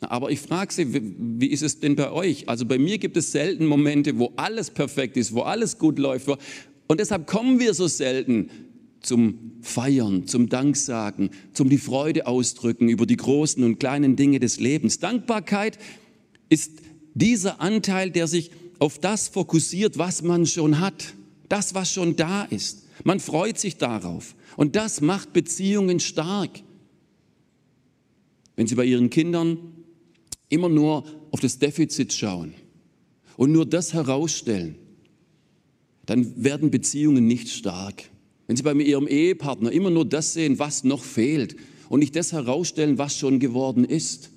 Aber 0.00 0.30
ich 0.30 0.40
frage 0.40 0.72
Sie, 0.72 0.86
wie 0.92 1.46
ist 1.46 1.62
es 1.62 1.80
denn 1.80 1.96
bei 1.96 2.10
euch? 2.10 2.48
Also 2.48 2.66
bei 2.66 2.78
mir 2.78 2.98
gibt 2.98 3.16
es 3.16 3.32
selten 3.32 3.66
Momente, 3.66 4.18
wo 4.18 4.32
alles 4.36 4.70
perfekt 4.70 5.16
ist, 5.16 5.32
wo 5.32 5.42
alles 5.42 5.78
gut 5.78 5.98
läuft. 5.98 6.28
Und 6.86 7.00
deshalb 7.00 7.26
kommen 7.26 7.58
wir 7.58 7.72
so 7.74 7.88
selten 7.88 8.50
zum 9.00 9.52
Feiern, 9.62 10.26
zum 10.26 10.48
Danksagen, 10.48 11.30
zum 11.52 11.70
die 11.70 11.78
Freude 11.78 12.26
ausdrücken 12.26 12.88
über 12.88 13.06
die 13.06 13.16
großen 13.16 13.62
und 13.64 13.78
kleinen 13.78 14.16
Dinge 14.16 14.38
des 14.40 14.60
Lebens. 14.60 14.98
Dankbarkeit 14.98 15.78
ist 16.48 16.72
dieser 17.14 17.60
Anteil, 17.60 18.10
der 18.10 18.26
sich 18.26 18.50
auf 18.78 18.98
das 18.98 19.28
fokussiert, 19.28 19.96
was 19.96 20.22
man 20.22 20.44
schon 20.44 20.80
hat, 20.80 21.14
das, 21.48 21.74
was 21.74 21.92
schon 21.92 22.16
da 22.16 22.44
ist. 22.44 22.84
Man 23.04 23.20
freut 23.20 23.58
sich 23.58 23.78
darauf. 23.78 24.34
Und 24.56 24.76
das 24.76 25.00
macht 25.00 25.32
Beziehungen 25.32 26.00
stark. 26.00 26.50
Wenn 28.56 28.66
Sie 28.66 28.74
bei 28.74 28.84
Ihren 28.84 29.10
Kindern 29.10 29.58
immer 30.48 30.68
nur 30.68 31.04
auf 31.30 31.40
das 31.40 31.58
Defizit 31.58 32.12
schauen 32.12 32.54
und 33.36 33.52
nur 33.52 33.66
das 33.66 33.92
herausstellen, 33.92 34.76
dann 36.06 36.42
werden 36.42 36.70
Beziehungen 36.70 37.26
nicht 37.26 37.48
stark. 37.48 38.04
Wenn 38.46 38.56
Sie 38.56 38.62
bei 38.62 38.72
Ihrem 38.74 39.08
Ehepartner 39.08 39.72
immer 39.72 39.90
nur 39.90 40.04
das 40.04 40.32
sehen, 40.32 40.58
was 40.58 40.84
noch 40.84 41.02
fehlt 41.02 41.56
und 41.88 42.00
nicht 42.00 42.14
das 42.14 42.32
herausstellen, 42.32 42.98
was 42.98 43.18
schon 43.18 43.40
geworden 43.40 43.84
ist. 43.84 44.30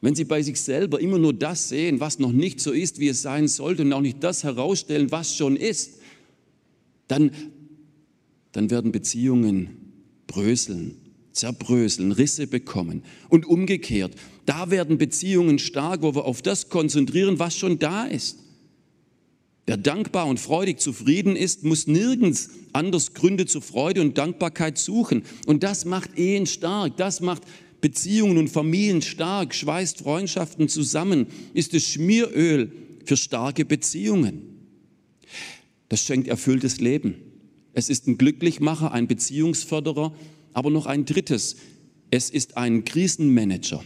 Wenn 0.00 0.14
Sie 0.14 0.24
bei 0.24 0.42
sich 0.42 0.60
selber 0.60 1.00
immer 1.00 1.18
nur 1.18 1.32
das 1.32 1.68
sehen, 1.68 2.00
was 2.00 2.18
noch 2.18 2.32
nicht 2.32 2.60
so 2.60 2.72
ist, 2.72 2.98
wie 2.98 3.08
es 3.08 3.22
sein 3.22 3.48
sollte 3.48 3.82
und 3.82 3.92
auch 3.92 4.00
nicht 4.00 4.22
das 4.22 4.44
herausstellen, 4.44 5.10
was 5.10 5.36
schon 5.36 5.56
ist, 5.56 6.00
dann, 7.08 7.30
dann 8.52 8.70
werden 8.70 8.92
Beziehungen 8.92 9.92
bröseln, 10.26 10.96
zerbröseln, 11.36 12.12
Risse 12.12 12.46
bekommen. 12.46 13.02
Und 13.28 13.46
umgekehrt, 13.46 14.14
da 14.46 14.70
werden 14.70 14.98
Beziehungen 14.98 15.58
stark, 15.58 16.02
wo 16.02 16.14
wir 16.14 16.24
auf 16.24 16.42
das 16.42 16.68
konzentrieren, 16.68 17.38
was 17.38 17.56
schon 17.56 17.78
da 17.78 18.04
ist. 18.04 18.38
Wer 19.66 19.76
dankbar 19.76 20.26
und 20.26 20.38
freudig 20.38 20.78
zufrieden 20.78 21.34
ist, 21.34 21.64
muss 21.64 21.88
nirgends 21.88 22.50
anders 22.72 23.14
Gründe 23.14 23.46
zur 23.46 23.62
Freude 23.62 24.00
und 24.00 24.16
Dankbarkeit 24.16 24.78
suchen. 24.78 25.24
Und 25.46 25.64
das 25.64 25.84
macht 25.84 26.16
Ehen 26.16 26.46
stark, 26.46 26.96
das 26.96 27.20
macht 27.20 27.42
Beziehungen 27.80 28.38
und 28.38 28.48
Familien 28.48 29.02
stark, 29.02 29.54
schweißt 29.54 29.98
Freundschaften 29.98 30.68
zusammen, 30.68 31.26
ist 31.52 31.74
es 31.74 31.84
Schmieröl 31.84 32.72
für 33.04 33.16
starke 33.16 33.64
Beziehungen. 33.64 34.42
Das 35.88 36.02
schenkt 36.02 36.28
erfülltes 36.28 36.80
Leben. 36.80 37.16
Es 37.72 37.90
ist 37.90 38.06
ein 38.06 38.18
Glücklichmacher, 38.18 38.92
ein 38.92 39.06
Beziehungsförderer, 39.06 40.14
aber 40.56 40.70
noch 40.70 40.86
ein 40.86 41.04
drittes. 41.04 41.56
Es 42.10 42.30
ist 42.30 42.56
ein 42.56 42.86
Krisenmanager. 42.86 43.84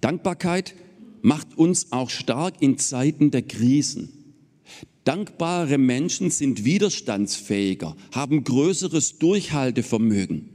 Dankbarkeit 0.00 0.74
macht 1.20 1.58
uns 1.58 1.92
auch 1.92 2.08
stark 2.08 2.62
in 2.62 2.78
Zeiten 2.78 3.30
der 3.30 3.42
Krisen. 3.42 4.34
Dankbare 5.04 5.76
Menschen 5.76 6.30
sind 6.30 6.64
widerstandsfähiger, 6.64 7.96
haben 8.12 8.44
größeres 8.44 9.18
Durchhaltevermögen. 9.18 10.48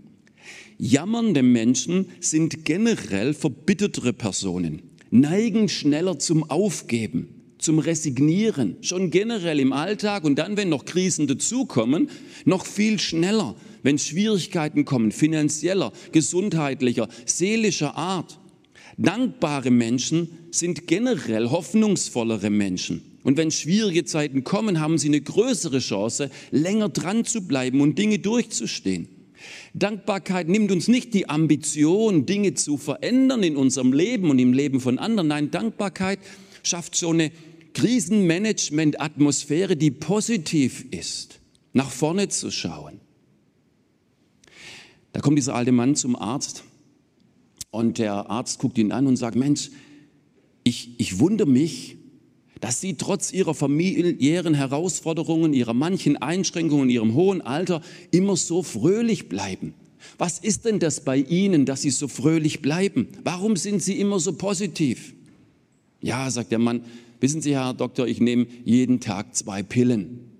Jammernde 0.79 1.43
Menschen 1.43 2.07
sind 2.19 2.65
generell 2.65 3.35
verbittertere 3.35 4.13
Personen, 4.13 4.81
neigen 5.11 5.69
schneller 5.69 6.17
zum 6.17 6.50
Aufgeben, 6.50 7.40
zum 7.62 7.80
Resignieren, 7.80 8.77
schon 8.82 9.12
generell 9.12 9.60
im 9.60 9.74
Alltag 9.74 10.24
und 10.24 10.38
dann, 10.38 10.58
wenn 10.58 10.70
noch 10.70 10.86
Krisen 10.86 11.27
dazukommen, 11.27 12.10
noch 12.46 12.65
viel 12.65 13.00
schneller, 13.00 13.56
wenn 13.84 13.98
Schwierigkeiten 13.98 14.86
kommen, 14.86 15.12
finanzieller, 15.12 15.91
gesundheitlicher, 16.12 17.08
seelischer 17.25 17.96
Art. 17.96 18.39
Dankbare 18.98 19.72
Menschen 19.72 20.30
sind 20.51 20.88
generell 20.88 21.50
hoffnungsvollere 21.50 22.50
Menschen. 22.50 23.01
Und 23.24 23.38
wenn 23.38 23.51
schwierige 23.51 24.03
Zeiten 24.03 24.44
kommen, 24.44 24.80
haben 24.80 24.98
sie 24.98 25.08
eine 25.08 25.22
größere 25.22 25.80
Chance, 25.80 26.30
länger 26.50 26.89
dran 26.89 27.24
zu 27.24 27.48
bleiben 27.48 27.82
und 27.82 27.98
Dinge 27.98 28.20
durchzustehen. 28.20 29.08
Dankbarkeit 29.74 30.50
nimmt 30.50 30.72
uns 30.72 30.88
nicht 30.88 31.13
die 31.13 31.30
Ambition, 31.30 32.25
Dinge 32.25 32.53
zu 32.53 32.77
verändern 32.77 33.44
in 33.44 33.56
unserem 33.56 33.94
Leben 33.94 34.30
und 34.30 34.39
im 34.39 34.53
Leben 34.53 34.80
von 34.80 35.00
anderen. 35.00 35.30
Nein, 35.30 35.51
Dankbarkeit 35.51 36.20
schafft 36.63 36.96
so 36.96 37.10
eine 37.10 37.32
Krisenmanagement-Atmosphäre, 37.73 39.75
die 39.75 39.91
positiv 39.91 40.85
ist, 40.91 41.39
nach 41.73 41.89
vorne 41.89 42.29
zu 42.29 42.51
schauen. 42.51 42.99
Da 45.13 45.19
kommt 45.19 45.37
dieser 45.37 45.55
alte 45.55 45.71
Mann 45.71 45.95
zum 45.95 46.15
Arzt 46.15 46.63
und 47.69 47.97
der 47.97 48.29
Arzt 48.29 48.59
guckt 48.59 48.77
ihn 48.77 48.91
an 48.91 49.07
und 49.07 49.17
sagt, 49.17 49.35
Mensch, 49.35 49.71
ich, 50.63 50.91
ich 50.97 51.19
wundere 51.19 51.49
mich, 51.49 51.97
dass 52.59 52.79
sie 52.79 52.93
trotz 52.93 53.33
ihrer 53.33 53.55
familiären 53.55 54.53
Herausforderungen, 54.53 55.53
ihrer 55.53 55.73
manchen 55.73 56.17
Einschränkungen, 56.17 56.89
ihrem 56.89 57.15
hohen 57.15 57.41
Alter 57.41 57.81
immer 58.11 58.37
so 58.37 58.61
fröhlich 58.61 59.27
bleiben. 59.27 59.73
Was 60.17 60.39
ist 60.39 60.65
denn 60.65 60.79
das 60.79 61.03
bei 61.03 61.17
Ihnen, 61.17 61.65
dass 61.65 61.81
Sie 61.81 61.89
so 61.89 62.07
fröhlich 62.07 62.61
bleiben? 62.61 63.07
Warum 63.23 63.55
sind 63.55 63.81
Sie 63.81 63.99
immer 63.99 64.19
so 64.19 64.33
positiv? 64.33 65.13
Ja, 66.01 66.29
sagt 66.29 66.51
der 66.51 66.59
Mann, 66.59 66.83
wissen 67.21 67.41
Sie, 67.41 67.55
Herr 67.55 67.73
Doktor, 67.73 68.07
ich 68.07 68.19
nehme 68.19 68.47
jeden 68.65 68.99
Tag 68.99 69.35
zwei 69.35 69.63
Pillen. 69.63 70.31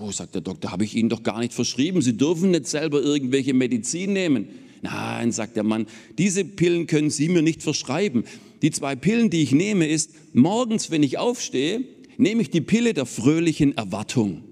Oh, 0.00 0.10
sagt 0.10 0.34
der 0.34 0.42
Doktor, 0.42 0.72
habe 0.72 0.84
ich 0.84 0.96
Ihnen 0.96 1.08
doch 1.08 1.22
gar 1.22 1.38
nicht 1.38 1.52
verschrieben. 1.52 2.02
Sie 2.02 2.16
dürfen 2.16 2.50
nicht 2.50 2.66
selber 2.66 3.00
irgendwelche 3.00 3.54
Medizin 3.54 4.12
nehmen. 4.12 4.48
Nein, 4.82 5.32
sagt 5.32 5.56
der 5.56 5.64
Mann, 5.64 5.86
diese 6.18 6.44
Pillen 6.44 6.86
können 6.86 7.10
Sie 7.10 7.28
mir 7.28 7.42
nicht 7.42 7.62
verschreiben. 7.62 8.24
Die 8.62 8.70
zwei 8.70 8.96
Pillen, 8.96 9.30
die 9.30 9.42
ich 9.42 9.52
nehme, 9.52 9.86
ist, 9.86 10.12
morgens, 10.32 10.90
wenn 10.90 11.02
ich 11.02 11.18
aufstehe, 11.18 11.84
nehme 12.16 12.42
ich 12.42 12.50
die 12.50 12.60
Pille 12.60 12.94
der 12.94 13.06
fröhlichen 13.06 13.76
Erwartung. 13.76 14.44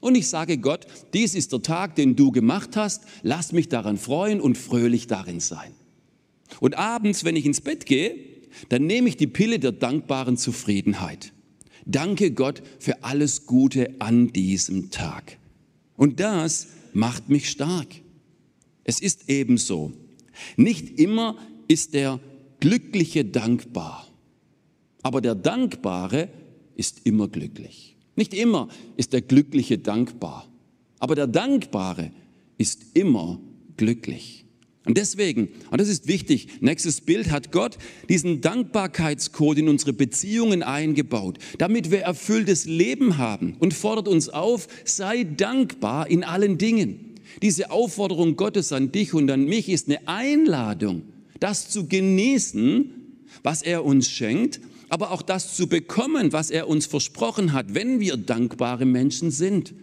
Und 0.00 0.16
ich 0.16 0.26
sage 0.28 0.58
Gott, 0.58 0.86
dies 1.14 1.34
ist 1.34 1.52
der 1.52 1.62
Tag, 1.62 1.94
den 1.94 2.16
du 2.16 2.32
gemacht 2.32 2.76
hast, 2.76 3.04
lass 3.22 3.52
mich 3.52 3.68
daran 3.68 3.98
freuen 3.98 4.40
und 4.40 4.58
fröhlich 4.58 5.06
darin 5.06 5.38
sein. 5.38 5.72
Und 6.60 6.76
abends, 6.76 7.24
wenn 7.24 7.36
ich 7.36 7.46
ins 7.46 7.60
Bett 7.60 7.86
gehe, 7.86 8.16
dann 8.68 8.86
nehme 8.86 9.08
ich 9.08 9.16
die 9.16 9.26
Pille 9.26 9.58
der 9.58 9.72
dankbaren 9.72 10.36
Zufriedenheit. 10.36 11.32
Danke 11.84 12.30
Gott 12.30 12.62
für 12.78 13.02
alles 13.02 13.46
Gute 13.46 13.94
an 13.98 14.32
diesem 14.32 14.90
Tag. 14.90 15.38
Und 15.96 16.20
das 16.20 16.68
macht 16.92 17.28
mich 17.28 17.50
stark. 17.50 17.88
Es 18.84 19.00
ist 19.00 19.28
ebenso. 19.28 19.92
Nicht 20.56 20.98
immer 20.98 21.36
ist 21.68 21.94
der 21.94 22.20
Glückliche 22.60 23.24
dankbar, 23.24 24.06
aber 25.02 25.20
der 25.20 25.34
Dankbare 25.34 26.28
ist 26.76 27.00
immer 27.04 27.28
glücklich. 27.28 27.96
Nicht 28.14 28.34
immer 28.34 28.68
ist 28.96 29.12
der 29.12 29.22
Glückliche 29.22 29.78
dankbar, 29.78 30.48
aber 30.98 31.14
der 31.14 31.26
Dankbare 31.26 32.12
ist 32.58 32.94
immer 32.94 33.40
glücklich. 33.76 34.44
Und 34.84 34.98
deswegen, 34.98 35.48
und 35.70 35.80
das 35.80 35.88
ist 35.88 36.08
wichtig, 36.08 36.48
nächstes 36.60 37.00
Bild 37.00 37.30
hat 37.30 37.52
Gott 37.52 37.78
diesen 38.08 38.40
Dankbarkeitscode 38.40 39.58
in 39.58 39.68
unsere 39.68 39.92
Beziehungen 39.92 40.64
eingebaut, 40.64 41.38
damit 41.58 41.92
wir 41.92 42.00
erfülltes 42.00 42.64
Leben 42.64 43.16
haben 43.16 43.54
und 43.60 43.74
fordert 43.74 44.08
uns 44.08 44.28
auf, 44.28 44.66
sei 44.84 45.22
dankbar 45.22 46.10
in 46.10 46.24
allen 46.24 46.58
Dingen. 46.58 47.14
Diese 47.42 47.70
Aufforderung 47.70 48.34
Gottes 48.36 48.72
an 48.72 48.90
dich 48.90 49.14
und 49.14 49.30
an 49.30 49.44
mich 49.44 49.68
ist 49.68 49.88
eine 49.88 50.06
Einladung, 50.08 51.02
das 51.38 51.70
zu 51.70 51.86
genießen, 51.86 52.90
was 53.44 53.62
er 53.62 53.84
uns 53.84 54.08
schenkt, 54.08 54.60
aber 54.88 55.12
auch 55.12 55.22
das 55.22 55.56
zu 55.56 55.68
bekommen, 55.68 56.32
was 56.32 56.50
er 56.50 56.68
uns 56.68 56.86
versprochen 56.86 57.52
hat, 57.52 57.74
wenn 57.74 58.00
wir 58.00 58.16
dankbare 58.16 58.84
Menschen 58.84 59.30
sind. 59.30 59.74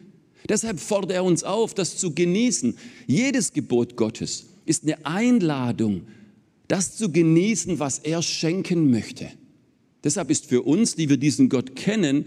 Deshalb 0.48 0.80
fordert 0.80 1.12
er 1.12 1.24
uns 1.24 1.44
auf, 1.44 1.74
das 1.74 1.98
zu 1.98 2.14
genießen. 2.14 2.78
Jedes 3.08 3.54
Gebot 3.54 3.96
Gottes 3.96 4.46
ist 4.70 4.84
eine 4.84 5.04
Einladung, 5.04 6.04
das 6.68 6.96
zu 6.96 7.12
genießen, 7.12 7.80
was 7.80 7.98
er 7.98 8.22
schenken 8.22 8.92
möchte. 8.92 9.28
Deshalb 10.04 10.30
ist 10.30 10.46
für 10.46 10.62
uns, 10.62 10.96
die 10.96 11.10
wir 11.10 11.18
diesen 11.18 11.50
Gott 11.50 11.76
kennen, 11.76 12.26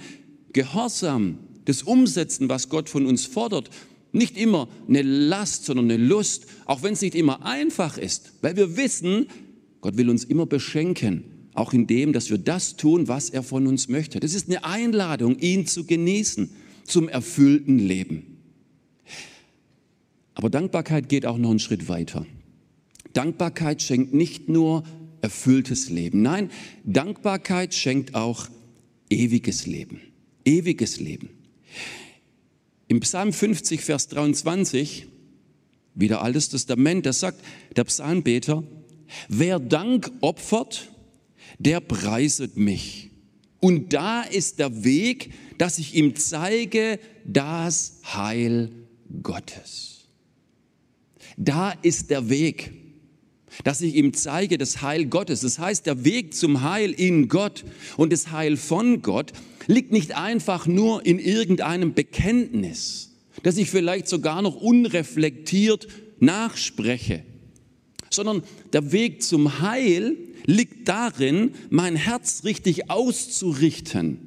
Gehorsam, 0.53 1.39
das 1.65 1.85
Umsetzen, 1.85 2.49
was 2.49 2.69
Gott 2.69 2.89
von 2.89 3.07
uns 3.07 3.25
fordert, 3.25 3.71
nicht 4.11 4.37
immer 4.37 4.69
eine 4.89 5.03
Last, 5.03 5.65
sondern 5.65 5.91
eine 5.91 6.05
Lust, 6.05 6.47
auch 6.67 6.83
wenn 6.83 6.93
es 6.95 7.01
nicht 7.01 7.15
immer 7.15 7.47
einfach 7.47 7.97
ist, 7.97 8.33
weil 8.43 8.57
wir 8.57 8.77
wissen, 8.77 9.27
Gott 9.81 9.97
will 9.97 10.11
uns 10.11 10.25
immer 10.25 10.45
beschenken, 10.45 11.23
auch 11.55 11.73
in 11.73 11.87
dem, 11.87 12.13
dass 12.13 12.29
wir 12.29 12.39
das 12.39 12.77
tun, 12.77 13.07
was 13.07 13.31
er 13.31 13.45
von 13.45 13.69
uns 13.69 13.89
möchte. 13.89 14.19
Das 14.19 14.35
ist 14.35 14.49
eine 14.49 14.65
Einladung, 14.65 15.39
ihn 15.39 15.67
zu 15.67 15.87
genießen 15.87 16.51
zum 16.85 17.09
erfüllten 17.09 17.79
Leben. 17.79 18.32
Aber 20.35 20.51
Dankbarkeit 20.51 21.09
geht 21.09 21.27
auch 21.27 21.39
noch 21.39 21.51
einen 21.51 21.59
Schritt 21.59 21.89
weiter. 21.89 22.27
Dankbarkeit 23.13 23.83
schenkt 23.83 24.15
nicht 24.15 24.49
nur 24.49 24.85
erfülltes 25.21 25.91
Leben. 25.91 26.23
Nein, 26.23 26.51
Dankbarkeit 26.85 27.75
schenkt 27.75 28.15
auch 28.15 28.49
ewiges 29.11 29.67
Leben. 29.67 30.01
Ewiges 30.45 30.99
Leben. 30.99 31.31
Im 32.89 33.01
Psalm 33.01 33.33
50, 33.33 33.83
Vers 33.83 34.09
23, 34.09 35.07
wieder 35.95 36.23
Altes 36.23 36.49
Testament, 36.49 37.07
da 37.07 37.13
sagt 37.13 37.43
der 37.77 37.85
Psalmbeter, 37.85 38.65
wer 39.29 39.59
Dank 39.59 40.11
opfert, 40.21 40.91
der 41.59 41.81
preiset 41.81 42.57
mich. 42.57 43.11
Und 43.61 43.93
da 43.93 44.23
ist 44.23 44.59
der 44.59 44.85
Weg, 44.85 45.33
dass 45.59 45.79
ich 45.79 45.95
ihm 45.95 46.17
zeige, 46.17 46.99
das 47.25 48.01
Heil 48.13 48.71
Gottes. 49.23 49.92
Da 51.37 51.73
ist 51.83 52.11
der 52.11 52.29
Weg, 52.29 52.73
dass 53.65 53.81
ich 53.81 53.95
ihm 53.95 54.15
zeige, 54.15 54.59
das 54.59 54.83
Heil 54.83 55.07
Gottes. 55.07 55.41
Das 55.41 55.59
heißt, 55.59 55.87
der 55.87 56.05
Weg 56.05 56.35
zum 56.35 56.63
Heil 56.63 56.91
in 56.93 57.29
Gott 57.29 57.65
und 57.97 58.13
das 58.13 58.31
Heil 58.31 58.57
von 58.57 59.03
Gott 59.03 59.33
liegt 59.67 59.93
nicht 59.93 60.17
einfach 60.17 60.67
nur 60.67 61.05
in 61.05 61.19
irgendeinem 61.19 61.95
Bekenntnis, 61.95 63.11
das 63.43 63.57
ich 63.57 63.71
vielleicht 63.71 64.09
sogar 64.09 64.43
noch 64.43 64.57
unreflektiert 64.57 65.89
nachspreche, 66.19 67.25
sondern 68.11 68.43
der 68.73 68.93
Weg 68.93 69.23
zum 69.23 69.61
Heil 69.61 70.17
liegt 70.47 70.89
darin, 70.89 71.53
mein 71.71 71.97
Herz 71.97 72.43
richtig 72.45 72.91
auszurichten, 72.91 74.19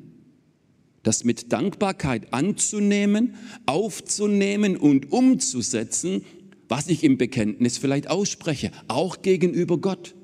das 1.04 1.24
mit 1.24 1.52
Dankbarkeit 1.52 2.34
anzunehmen, 2.34 3.36
aufzunehmen 3.66 4.78
und 4.78 5.12
umzusetzen 5.12 6.24
was 6.68 6.88
ich 6.88 7.04
im 7.04 7.18
Bekenntnis 7.18 7.78
vielleicht 7.78 8.10
ausspreche, 8.10 8.72
auch 8.88 9.22
gegenüber 9.22 9.78
Gott. 9.78 10.16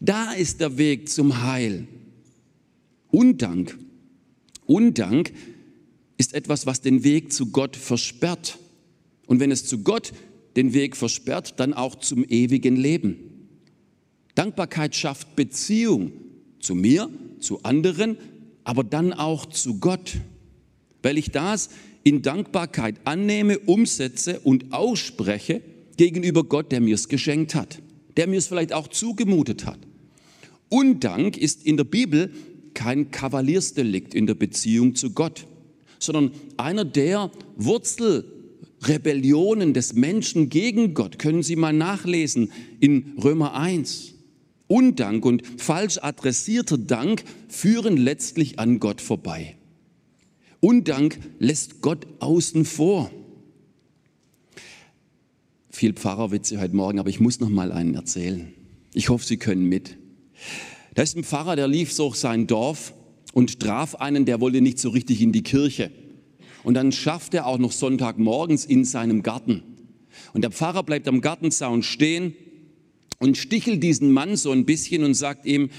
Da 0.00 0.32
ist 0.32 0.60
der 0.60 0.78
Weg 0.78 1.08
zum 1.08 1.42
Heil. 1.42 1.86
Undank, 3.08 3.76
Undank 4.66 5.32
ist 6.16 6.34
etwas, 6.34 6.66
was 6.66 6.80
den 6.80 7.02
Weg 7.02 7.32
zu 7.32 7.46
Gott 7.46 7.76
versperrt. 7.76 8.58
Und 9.26 9.40
wenn 9.40 9.50
es 9.50 9.66
zu 9.66 9.82
Gott 9.82 10.12
den 10.56 10.74
Weg 10.74 10.96
versperrt, 10.96 11.58
dann 11.58 11.74
auch 11.74 11.96
zum 11.96 12.24
ewigen 12.24 12.76
Leben. 12.76 13.16
Dankbarkeit 14.34 14.94
schafft 14.94 15.34
Beziehung 15.36 16.12
zu 16.60 16.74
mir, 16.74 17.10
zu 17.40 17.62
anderen, 17.62 18.16
aber 18.64 18.84
dann 18.84 19.12
auch 19.12 19.46
zu 19.46 19.80
Gott. 19.80 20.18
Weil 21.02 21.18
ich 21.18 21.30
das 21.30 21.70
in 22.02 22.22
Dankbarkeit 22.22 22.96
annehme, 23.04 23.58
umsetze 23.58 24.40
und 24.40 24.72
ausspreche 24.72 25.60
gegenüber 25.96 26.42
Gott, 26.44 26.72
der 26.72 26.80
mir 26.80 26.94
es 26.94 27.08
geschenkt 27.08 27.54
hat, 27.54 27.82
der 28.16 28.26
mir 28.26 28.38
es 28.38 28.46
vielleicht 28.46 28.72
auch 28.72 28.88
zugemutet 28.88 29.66
hat. 29.66 29.78
Undank 30.68 31.36
ist 31.36 31.66
in 31.66 31.76
der 31.76 31.84
Bibel 31.84 32.32
kein 32.74 33.10
Kavaliersdelikt 33.10 34.14
in 34.14 34.26
der 34.26 34.34
Beziehung 34.34 34.94
zu 34.94 35.10
Gott, 35.10 35.46
sondern 35.98 36.30
einer 36.56 36.84
der 36.84 37.32
Wurzelrebellionen 37.56 39.74
des 39.74 39.94
Menschen 39.94 40.48
gegen 40.48 40.94
Gott. 40.94 41.18
Können 41.18 41.42
Sie 41.42 41.56
mal 41.56 41.72
nachlesen 41.72 42.52
in 42.78 43.14
Römer 43.22 43.54
1. 43.54 44.14
Undank 44.68 45.26
und 45.26 45.42
falsch 45.58 45.98
adressierter 46.00 46.78
Dank 46.78 47.24
führen 47.48 47.96
letztlich 47.96 48.60
an 48.60 48.78
Gott 48.78 49.00
vorbei. 49.00 49.56
Undank 50.60 51.18
lässt 51.38 51.80
Gott 51.80 52.06
außen 52.20 52.64
vor. 52.64 53.10
Viel 55.70 55.94
Pfarrerwitze 55.94 56.60
heute 56.60 56.76
Morgen, 56.76 56.98
aber 56.98 57.08
ich 57.08 57.20
muss 57.20 57.40
noch 57.40 57.48
mal 57.48 57.72
einen 57.72 57.94
erzählen. 57.94 58.52
Ich 58.92 59.08
hoffe, 59.08 59.24
Sie 59.24 59.38
können 59.38 59.64
mit. 59.64 59.96
Da 60.94 61.02
ist 61.02 61.16
ein 61.16 61.24
Pfarrer, 61.24 61.56
der 61.56 61.68
lief 61.68 61.96
durch 61.96 62.16
sein 62.16 62.46
Dorf 62.46 62.92
und 63.32 63.60
traf 63.60 63.94
einen, 63.94 64.26
der 64.26 64.40
wollte 64.40 64.60
nicht 64.60 64.78
so 64.78 64.90
richtig 64.90 65.22
in 65.22 65.32
die 65.32 65.42
Kirche. 65.42 65.90
Und 66.62 66.74
dann 66.74 66.92
schafft 66.92 67.32
er 67.32 67.46
auch 67.46 67.58
noch 67.58 67.72
Sonntagmorgens 67.72 68.66
in 68.66 68.84
seinem 68.84 69.22
Garten. 69.22 69.62
Und 70.34 70.42
der 70.42 70.50
Pfarrer 70.50 70.82
bleibt 70.82 71.08
am 71.08 71.22
Gartenzaun 71.22 71.82
stehen 71.82 72.34
und 73.18 73.38
stichelt 73.38 73.82
diesen 73.82 74.12
Mann 74.12 74.36
so 74.36 74.50
ein 74.50 74.66
bisschen 74.66 75.04
und 75.04 75.14
sagt 75.14 75.46
ihm, 75.46 75.70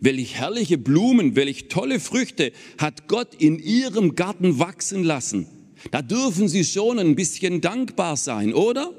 welch 0.00 0.34
herrliche 0.34 0.78
Blumen, 0.78 1.36
welch 1.36 1.68
tolle 1.68 2.00
Früchte 2.00 2.52
hat 2.78 3.08
Gott 3.08 3.34
in 3.34 3.58
ihrem 3.58 4.14
Garten 4.14 4.58
wachsen 4.58 5.04
lassen. 5.04 5.46
Da 5.90 6.02
dürfen 6.02 6.48
Sie 6.48 6.64
schon 6.64 6.98
ein 6.98 7.14
bisschen 7.14 7.60
dankbar 7.60 8.16
sein, 8.16 8.52
oder? 8.52 8.92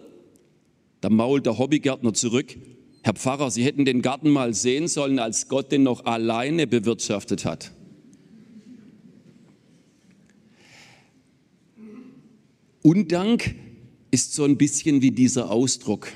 Da 1.02 1.10
mault 1.10 1.46
der 1.46 1.58
Hobbygärtner 1.58 2.14
zurück. 2.14 2.56
Herr 3.04 3.14
Pfarrer, 3.14 3.50
Sie 3.50 3.64
hätten 3.64 3.86
den 3.86 4.02
Garten 4.02 4.30
mal 4.30 4.54
sehen 4.54 4.88
sollen, 4.88 5.20
als 5.20 5.48
Gott 5.48 5.72
den 5.72 5.84
noch 5.84 6.06
alleine 6.06 6.68
bewirtschaftet 6.68 7.46
hat. 7.46 7.72
Undank 12.84 13.56
ist 14.10 14.34
so 14.34 14.44
ein 14.44 14.58
bisschen 14.58 15.02
wie 15.02 15.12
dieser 15.12 15.52
Ausdruck 15.52 16.12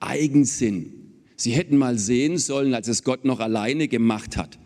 Eigensinn. 0.00 0.97
Sie 1.40 1.52
hätten 1.52 1.76
mal 1.76 1.98
sehen 1.98 2.36
sollen, 2.36 2.74
als 2.74 2.88
es 2.88 3.04
Gott 3.04 3.24
noch 3.24 3.38
alleine 3.38 3.86
gemacht 3.86 4.36
hat. 4.36 4.58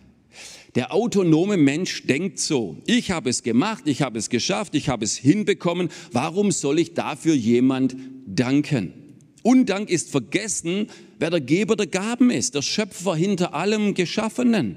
Der 0.74 0.94
autonome 0.94 1.58
Mensch 1.58 2.06
denkt 2.06 2.38
so, 2.38 2.78
ich 2.86 3.10
habe 3.10 3.28
es 3.28 3.42
gemacht, 3.42 3.82
ich 3.84 4.00
habe 4.00 4.18
es 4.18 4.30
geschafft, 4.30 4.74
ich 4.74 4.88
habe 4.88 5.04
es 5.04 5.14
hinbekommen, 5.14 5.90
warum 6.12 6.50
soll 6.50 6.78
ich 6.78 6.94
dafür 6.94 7.34
jemand 7.34 7.94
danken? 8.26 8.94
Undank 9.42 9.90
ist 9.90 10.10
vergessen, 10.10 10.86
wer 11.18 11.28
der 11.28 11.42
Geber 11.42 11.76
der 11.76 11.88
Gaben 11.88 12.30
ist, 12.30 12.54
der 12.54 12.62
Schöpfer 12.62 13.14
hinter 13.14 13.52
allem 13.52 13.92
Geschaffenen. 13.92 14.76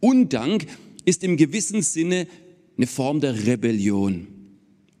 Undank 0.00 0.66
ist 1.06 1.24
im 1.24 1.38
gewissen 1.38 1.80
Sinne 1.80 2.26
eine 2.76 2.86
Form 2.86 3.20
der 3.20 3.46
Rebellion. 3.46 4.26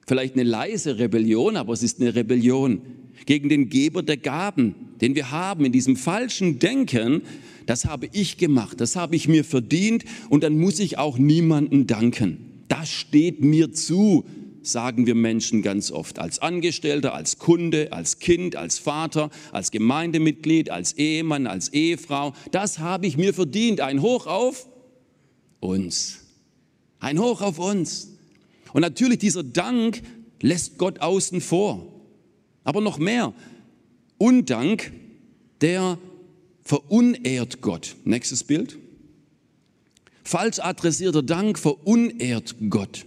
Vielleicht 0.06 0.34
eine 0.34 0.44
leise 0.44 0.98
Rebellion, 0.98 1.58
aber 1.58 1.74
es 1.74 1.82
ist 1.82 2.00
eine 2.00 2.14
Rebellion 2.14 2.80
gegen 3.26 3.48
den 3.48 3.68
Geber 3.68 4.02
der 4.02 4.16
Gaben, 4.16 4.74
den 5.00 5.14
wir 5.14 5.30
haben 5.30 5.64
in 5.64 5.72
diesem 5.72 5.96
falschen 5.96 6.58
Denken, 6.58 7.22
das 7.66 7.84
habe 7.86 8.08
ich 8.12 8.36
gemacht, 8.36 8.80
das 8.80 8.96
habe 8.96 9.16
ich 9.16 9.28
mir 9.28 9.44
verdient 9.44 10.04
und 10.28 10.44
dann 10.44 10.58
muss 10.58 10.78
ich 10.78 10.98
auch 10.98 11.18
niemanden 11.18 11.86
danken. 11.86 12.38
Das 12.68 12.90
steht 12.90 13.40
mir 13.40 13.72
zu, 13.72 14.24
sagen 14.62 15.06
wir 15.06 15.14
Menschen 15.14 15.62
ganz 15.62 15.90
oft, 15.90 16.18
als 16.18 16.40
Angestellter, 16.40 17.14
als 17.14 17.38
Kunde, 17.38 17.92
als 17.92 18.18
Kind, 18.18 18.56
als 18.56 18.78
Vater, 18.78 19.30
als 19.52 19.70
Gemeindemitglied, 19.70 20.70
als 20.70 20.94
Ehemann, 20.94 21.46
als 21.46 21.68
Ehefrau. 21.70 22.34
Das 22.50 22.78
habe 22.78 23.06
ich 23.06 23.16
mir 23.16 23.34
verdient. 23.34 23.80
Ein 23.80 24.02
Hoch 24.02 24.26
auf 24.26 24.66
uns. 25.60 26.20
Ein 26.98 27.18
Hoch 27.18 27.42
auf 27.42 27.58
uns. 27.58 28.10
Und 28.72 28.80
natürlich 28.80 29.18
dieser 29.18 29.44
Dank 29.44 30.02
lässt 30.40 30.78
Gott 30.78 31.00
außen 31.00 31.40
vor. 31.40 31.93
Aber 32.64 32.80
noch 32.80 32.98
mehr, 32.98 33.32
Undank, 34.18 34.92
der 35.60 35.98
verunehrt 36.62 37.60
Gott. 37.60 37.96
Nächstes 38.04 38.42
Bild. 38.42 38.78
Falsch 40.24 40.58
adressierter 40.58 41.22
Dank 41.22 41.58
verunehrt 41.58 42.56
Gott. 42.70 43.04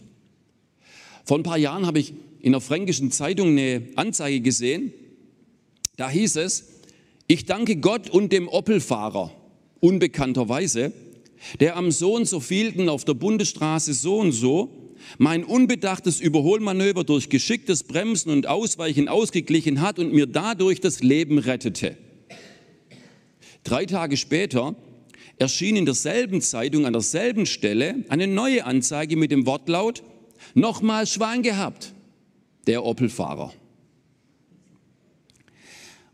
Vor 1.25 1.39
ein 1.39 1.43
paar 1.43 1.57
Jahren 1.57 1.85
habe 1.87 1.99
ich 1.99 2.13
in 2.39 2.51
der 2.51 2.61
fränkischen 2.61 3.11
Zeitung 3.11 3.49
eine 3.49 3.81
Anzeige 3.95 4.39
gesehen. 4.41 4.93
Da 5.97 6.09
hieß 6.09 6.35
es, 6.37 6.65
ich 7.27 7.45
danke 7.45 7.77
Gott 7.77 8.09
und 8.09 8.31
dem 8.31 8.47
Opelfahrer, 8.47 9.33
unbekannterweise, 9.79 10.93
der 11.59 11.75
am 11.75 11.91
so 11.91 12.15
und 12.15 12.27
so 12.27 12.39
vielten 12.39 12.87
auf 12.87 13.03
der 13.03 13.15
Bundesstraße 13.15 13.93
so 13.93 14.19
und 14.19 14.31
so 14.31 14.86
mein 15.17 15.43
unbedachtes 15.43 16.19
Überholmanöver 16.19 17.03
durch 17.03 17.29
geschicktes 17.29 17.83
Bremsen 17.83 18.31
und 18.31 18.47
Ausweichen 18.47 19.07
ausgeglichen 19.07 19.81
hat 19.81 19.99
und 19.99 20.13
mir 20.13 20.27
dadurch 20.27 20.81
das 20.81 21.01
Leben 21.01 21.37
rettete. 21.37 21.97
Drei 23.63 23.85
Tage 23.85 24.17
später 24.17 24.75
erschien 25.37 25.75
in 25.75 25.85
derselben 25.85 26.41
Zeitung 26.41 26.85
an 26.85 26.93
derselben 26.93 27.45
Stelle 27.45 28.05
eine 28.09 28.27
neue 28.27 28.65
Anzeige 28.65 29.17
mit 29.17 29.31
dem 29.31 29.45
Wortlaut, 29.45 30.03
nochmal 30.53 31.05
Schwein 31.05 31.43
gehabt, 31.43 31.93
der 32.65 32.83
Opelfahrer. 32.83 33.53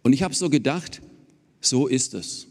Und 0.02 0.14
ich 0.14 0.24
habe 0.24 0.34
so 0.34 0.50
gedacht, 0.50 1.02
so 1.62 1.88
ist 1.88 2.14
es. 2.14 2.48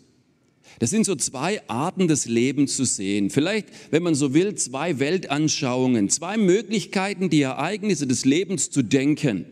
Das 0.78 0.90
sind 0.90 1.06
so 1.06 1.14
zwei 1.14 1.66
Arten 1.68 2.08
des 2.08 2.26
Lebens 2.26 2.76
zu 2.76 2.84
sehen. 2.84 3.30
Vielleicht, 3.30 3.68
wenn 3.90 4.02
man 4.02 4.14
so 4.14 4.34
will, 4.34 4.54
zwei 4.54 4.98
Weltanschauungen, 4.98 6.08
zwei 6.08 6.36
Möglichkeiten, 6.36 7.30
die 7.30 7.42
Ereignisse 7.42 8.06
des 8.06 8.24
Lebens 8.24 8.70
zu 8.70 8.82
denken. 8.82 9.46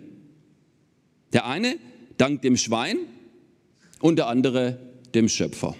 Der 1.33 1.47
eine 1.47 1.77
dankt 2.17 2.45
dem 2.45 2.57
Schwein 2.57 2.99
und 4.01 4.17
der 4.17 4.27
andere 4.29 4.79
dem 5.15 5.29
Schöpfer. 5.29 5.77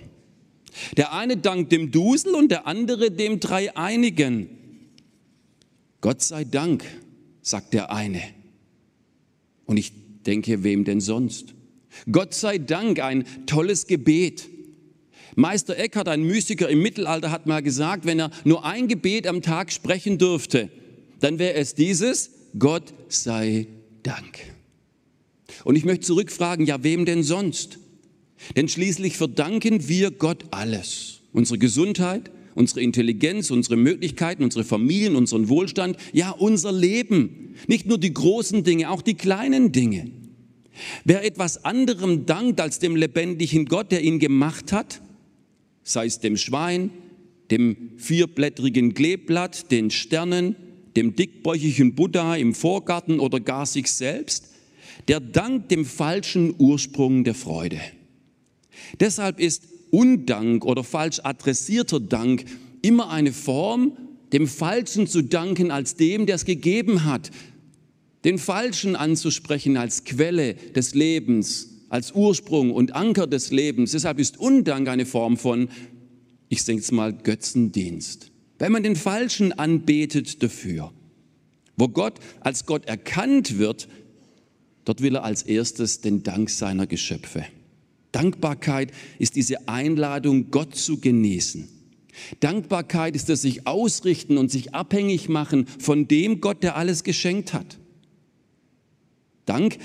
Der 0.97 1.13
eine 1.13 1.37
dankt 1.37 1.73
dem 1.73 1.91
Dusel 1.91 2.35
und 2.35 2.51
der 2.51 2.67
andere 2.67 3.11
dem 3.11 3.41
Dreieinigen. 3.41 4.49
Gott 6.01 6.23
sei 6.23 6.45
Dank, 6.45 6.85
sagt 7.43 7.75
der 7.75 7.91
eine. 7.91 8.23
Und 9.67 9.77
ich 9.77 9.93
denke, 10.27 10.63
wem 10.65 10.85
denn 10.85 11.01
sonst? 11.01 11.55
Gott 12.11 12.35
sei 12.35 12.59
Dank, 12.59 13.01
ein 13.01 13.25
tolles 13.47 13.87
Gebet. 13.87 14.49
Meister 15.37 15.77
Eckhart, 15.79 16.09
ein 16.09 16.23
Mystiker 16.23 16.69
im 16.69 16.83
Mittelalter, 16.83 17.31
hat 17.31 17.47
mal 17.47 17.63
gesagt, 17.63 18.05
wenn 18.05 18.21
er 18.21 18.31
nur 18.45 18.65
ein 18.65 18.89
Gebet 18.89 19.27
am 19.27 19.43
Tag 19.43 19.73
sprechen 19.73 20.19
dürfte, 20.19 20.71
dann 21.21 21.39
wäre 21.39 21.55
es 21.55 21.75
dieses, 21.75 22.31
Gott 22.59 22.93
sei 23.09 23.69
Dank. 24.03 24.39
Und 25.65 25.77
ich 25.77 25.85
möchte 25.85 26.07
zurückfragen, 26.07 26.67
ja, 26.67 26.83
wem 26.83 27.05
denn 27.05 27.23
sonst? 27.23 27.79
Denn 28.57 28.69
schließlich 28.69 29.17
verdanken 29.17 29.89
wir 29.89 30.11
Gott 30.11 30.45
alles. 30.51 31.21
Unsere 31.33 31.59
Gesundheit, 31.59 32.31
unsere 32.55 32.81
Intelligenz, 32.81 33.51
unsere 33.51 33.77
Möglichkeiten, 33.77 34.43
unsere 34.43 34.65
Familien, 34.65 35.17
unseren 35.17 35.49
Wohlstand, 35.49 35.97
ja 36.13 36.31
unser 36.31 36.73
Leben. 36.73 37.55
Nicht 37.67 37.87
nur 37.87 37.99
die 37.99 38.15
großen 38.15 38.65
Dinge, 38.65 38.91
auch 38.91 39.03
die 39.03 39.15
kleinen 39.15 39.73
Dinge. 39.73 40.11
Wer 41.05 41.25
etwas 41.25 41.65
anderem 41.65 42.27
dankt 42.27 42.61
als 42.61 42.79
dem 42.79 42.97
lebendigen 42.97 43.67
Gott, 43.67 43.93
der 43.93 44.03
ihn 44.03 44.19
gemacht 44.19 44.73
hat, 44.73 45.03
sei 45.91 46.07
es 46.07 46.21
dem 46.21 46.37
Schwein, 46.37 46.91
dem 47.51 47.93
vierblättrigen 47.97 48.95
Kleeblatt, 48.95 49.71
den 49.71 49.91
Sternen, 49.91 50.57
dem 50.97 51.17
dickbäuchigen 51.17 51.95
Buddha 51.95 52.37
im 52.37 52.55
Vorgarten 52.55 53.21
oder 53.21 53.41
gar 53.41 53.67
sich 53.67 53.91
selbst, 53.91 54.47
der 55.09 55.21
dankt 55.21 55.71
dem 55.71 55.85
falschen 55.85 56.55
Ursprung 56.59 57.25
der 57.25 57.35
Freude. 57.35 57.81
Deshalb 58.99 59.41
ist 59.41 59.65
Undank 59.91 60.65
oder 60.65 60.85
falsch 60.85 61.21
adressierter 61.23 62.01
Dank 62.01 62.45
immer 62.83 63.11
eine 63.11 63.33
Form, 63.33 63.97
dem 64.33 64.47
Falschen 64.47 65.09
zu 65.09 65.23
danken 65.23 65.71
als 65.71 65.97
dem, 65.97 66.27
der 66.27 66.37
es 66.37 66.45
gegeben 66.45 67.05
hat, 67.05 67.31
den 68.25 68.39
Falschen 68.39 68.95
anzusprechen 68.95 69.77
als 69.77 70.05
Quelle 70.05 70.55
des 70.55 70.95
Lebens, 70.95 71.70
als 71.91 72.13
Ursprung 72.13 72.71
und 72.73 72.95
Anker 72.95 73.27
des 73.27 73.51
Lebens. 73.51 73.91
Deshalb 73.93 74.19
ist 74.19 74.39
Undank 74.39 74.89
eine 74.89 75.05
Form 75.05 75.37
von, 75.37 75.69
ich 76.49 76.65
denke 76.65 76.83
es 76.83 76.93
mal, 76.93 77.13
Götzendienst. 77.13 78.31
Wenn 78.59 78.73
man 78.73 78.83
den 78.83 78.97
Falschen 78.97 79.53
anbetet 79.53 80.43
dafür. 80.43 80.93
Wo 81.77 81.89
Gott 81.89 82.19
als 82.41 82.67
Gott 82.67 82.87
erkannt 82.87 83.59
wird, 83.59 83.89
dort 84.85 85.03
will 85.03 85.17
er 85.17 85.25
als 85.25 85.43
erstes 85.43 86.01
den 86.01 86.23
Dank 86.23 86.51
seiner 86.51 86.87
Geschöpfe. 86.87 87.45
Dankbarkeit 88.13 88.93
ist 89.19 89.37
diese 89.37 89.69
Einladung, 89.69 90.51
Gott 90.51 90.75
zu 90.75 91.01
genießen. 91.01 91.69
Dankbarkeit 92.41 93.17
ist 93.17 93.29
das 93.29 93.43
sich 93.43 93.67
ausrichten 93.67 94.37
und 94.37 94.51
sich 94.51 94.75
abhängig 94.75 95.29
machen 95.29 95.67
von 95.79 96.07
dem 96.07 96.41
Gott, 96.41 96.63
der 96.63 96.77
alles 96.77 97.03
geschenkt 97.03 97.55
hat. 97.55 97.79
Dank 99.47 99.79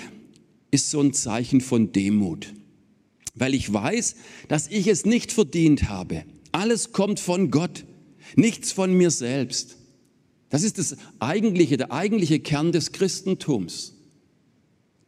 ist 0.76 0.92
so 0.92 1.00
ein 1.00 1.14
Zeichen 1.14 1.62
von 1.62 1.92
Demut, 1.94 2.54
weil 3.34 3.56
ich 3.56 3.72
weiß, 3.72 4.16
dass 4.50 4.68
ich 4.68 4.88
es 4.88 5.06
nicht 5.06 5.32
verdient 5.32 5.90
habe. 5.90 6.24
Alles 6.52 6.92
kommt 6.92 7.20
von 7.20 7.50
Gott, 7.50 7.86
nichts 8.36 8.74
von 8.74 8.94
mir 8.94 9.10
selbst. 9.10 9.78
Das 10.50 10.64
ist 10.64 10.78
das 10.78 10.98
eigentliche, 11.20 11.78
der 11.78 11.92
eigentliche 11.92 12.40
Kern 12.40 12.74
des 12.74 12.92
Christentums. 12.92 13.96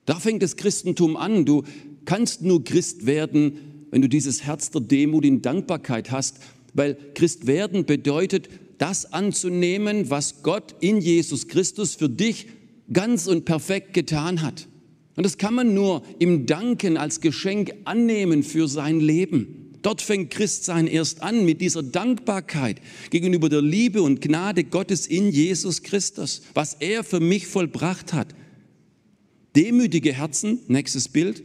Da 0.06 0.20
fängt 0.20 0.42
das 0.42 0.56
Christentum 0.56 1.18
an. 1.18 1.46
Du 1.46 1.64
kannst 2.06 2.42
nur 2.42 2.64
Christ 2.64 3.06
werden, 3.06 3.88
wenn 3.92 4.02
du 4.02 4.10
dieses 4.10 4.44
Herz 4.44 4.72
der 4.72 4.82
Demut 4.82 5.26
in 5.26 5.42
Dankbarkeit 5.42 6.12
hast, 6.12 6.40
weil 6.74 6.98
Christ 7.14 7.46
werden 7.46 7.86
bedeutet, 7.86 8.50
das 8.78 9.12
anzunehmen, 9.12 10.10
was 10.10 10.44
Gott 10.44 10.76
in 10.80 11.02
Jesus 11.02 11.48
Christus 11.50 11.96
für 11.96 12.10
dich 12.10 12.48
ganz 12.94 13.28
und 13.28 13.44
perfekt 13.44 13.94
getan 13.94 14.42
hat. 14.42 14.68
Und 15.18 15.26
das 15.26 15.38
kann 15.38 15.56
man 15.56 15.74
nur 15.74 16.04
im 16.20 16.46
Danken 16.46 16.96
als 16.96 17.22
Geschenk 17.22 17.74
annehmen 17.84 18.44
für 18.44 18.68
sein 18.68 19.00
Leben. 19.00 19.74
Dort 19.82 20.02
fängt 20.02 20.30
Christsein 20.30 20.86
erst 20.86 21.24
an 21.24 21.44
mit 21.44 21.60
dieser 21.60 21.82
Dankbarkeit 21.82 22.82
gegenüber 23.10 23.50
der 23.50 23.62
Liebe 23.62 24.02
und 24.04 24.22
Gnade 24.22 24.64
Gottes 24.64 25.08
in 25.08 25.32
Jesus 25.32 25.82
Christus, 25.82 26.44
was 26.54 26.76
er 26.76 27.04
für 27.04 27.20
mich 27.20 27.48
vollbracht 27.48 28.14
hat. 28.14 28.36
Demütige 29.56 30.14
Herzen, 30.14 30.60
nächstes 30.68 31.10
Bild, 31.10 31.44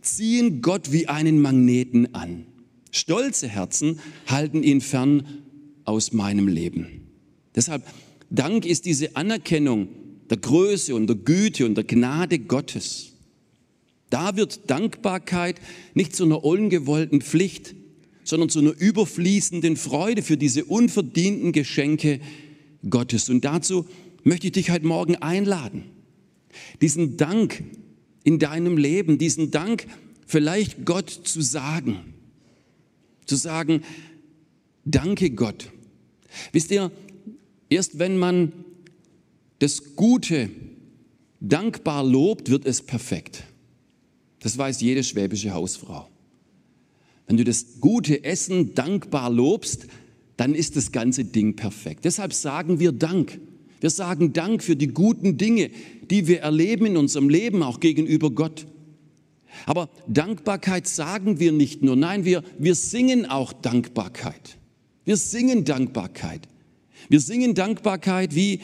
ziehen 0.00 0.62
Gott 0.62 0.90
wie 0.92 1.08
einen 1.08 1.42
Magneten 1.42 2.14
an. 2.14 2.46
Stolze 2.90 3.48
Herzen 3.48 4.00
halten 4.26 4.62
ihn 4.62 4.80
fern 4.80 5.26
aus 5.84 6.12
meinem 6.12 6.48
Leben. 6.48 7.08
Deshalb, 7.54 7.84
Dank 8.30 8.64
ist 8.64 8.86
diese 8.86 9.16
Anerkennung 9.16 9.88
der 10.30 10.38
Größe 10.38 10.94
und 10.94 11.08
der 11.08 11.16
Güte 11.16 11.66
und 11.66 11.74
der 11.74 11.84
Gnade 11.84 12.38
Gottes. 12.38 13.09
Da 14.10 14.36
wird 14.36 14.68
Dankbarkeit 14.68 15.60
nicht 15.94 16.14
zu 16.14 16.24
einer 16.24 16.44
ungewollten 16.44 17.22
Pflicht, 17.22 17.74
sondern 18.24 18.48
zu 18.48 18.58
einer 18.58 18.74
überfließenden 18.76 19.76
Freude 19.76 20.22
für 20.22 20.36
diese 20.36 20.64
unverdienten 20.64 21.52
Geschenke 21.52 22.20
Gottes. 22.88 23.28
Und 23.28 23.44
dazu 23.44 23.86
möchte 24.24 24.48
ich 24.48 24.52
dich 24.52 24.70
heute 24.70 24.86
Morgen 24.86 25.16
einladen, 25.16 25.84
diesen 26.80 27.16
Dank 27.16 27.62
in 28.24 28.38
deinem 28.38 28.76
Leben, 28.76 29.18
diesen 29.18 29.50
Dank 29.50 29.86
vielleicht 30.26 30.84
Gott 30.84 31.10
zu 31.10 31.40
sagen. 31.40 32.14
Zu 33.26 33.36
sagen, 33.36 33.82
danke 34.84 35.30
Gott. 35.30 35.70
Wisst 36.52 36.70
ihr, 36.70 36.90
erst 37.68 37.98
wenn 37.98 38.18
man 38.18 38.52
das 39.60 39.96
Gute 39.96 40.50
dankbar 41.40 42.04
lobt, 42.04 42.50
wird 42.50 42.66
es 42.66 42.82
perfekt. 42.82 43.44
Das 44.40 44.56
weiß 44.56 44.80
jede 44.80 45.04
schwäbische 45.04 45.52
Hausfrau. 45.52 46.08
Wenn 47.26 47.36
du 47.36 47.44
das 47.44 47.80
gute 47.80 48.24
Essen 48.24 48.74
dankbar 48.74 49.30
lobst, 49.30 49.86
dann 50.36 50.54
ist 50.54 50.76
das 50.76 50.90
ganze 50.90 51.24
Ding 51.24 51.54
perfekt. 51.54 52.04
Deshalb 52.04 52.32
sagen 52.32 52.80
wir 52.80 52.92
Dank. 52.92 53.38
Wir 53.80 53.90
sagen 53.90 54.32
Dank 54.32 54.62
für 54.62 54.76
die 54.76 54.88
guten 54.88 55.36
Dinge, 55.36 55.70
die 56.10 56.26
wir 56.26 56.40
erleben 56.40 56.86
in 56.86 56.96
unserem 56.96 57.28
Leben, 57.28 57.62
auch 57.62 57.80
gegenüber 57.80 58.30
Gott. 58.30 58.66
Aber 59.66 59.90
Dankbarkeit 60.06 60.86
sagen 60.86 61.38
wir 61.38 61.52
nicht 61.52 61.82
nur, 61.82 61.96
nein, 61.96 62.24
wir, 62.24 62.42
wir 62.58 62.74
singen 62.74 63.26
auch 63.26 63.52
Dankbarkeit. 63.52 64.58
Wir 65.04 65.16
singen 65.16 65.64
Dankbarkeit. 65.64 66.48
Wir 67.08 67.20
singen 67.20 67.54
Dankbarkeit 67.54 68.34
wie 68.34 68.60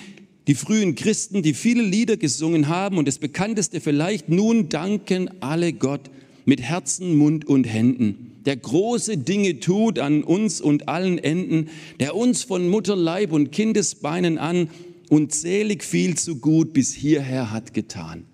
die 0.47 0.55
frühen 0.55 0.95
Christen, 0.95 1.43
die 1.43 1.55
viele 1.55 1.83
Lieder 1.83 2.17
gesungen 2.17 2.69
haben 2.69 2.99
und 2.99 3.09
das 3.09 3.19
bekannteste 3.19 3.81
vielleicht, 3.81 4.29
nun 4.29 4.69
danken 4.69 5.31
alle 5.41 5.73
Gott 5.73 6.11
mit 6.45 6.61
Herzen, 6.61 7.17
Mund 7.17 7.47
und 7.47 7.65
Händen, 7.65 8.37
der 8.47 8.57
große 8.57 9.19
Dinge 9.19 9.59
tut 9.59 9.99
an 9.99 10.23
uns 10.23 10.61
und 10.61 10.89
allen 10.89 11.19
Enden, 11.19 11.69
der 11.99 12.15
uns 12.15 12.45
von 12.45 12.69
Mutterleib 12.69 13.33
und 13.33 13.51
Kindesbeinen 13.51 14.39
an 14.39 14.71
unzählig 15.09 15.83
viel 15.83 16.17
zu 16.17 16.37
gut 16.37 16.73
bis 16.73 16.95
hierher 16.95 17.51
hat 17.51 17.75
getan. 17.75 18.25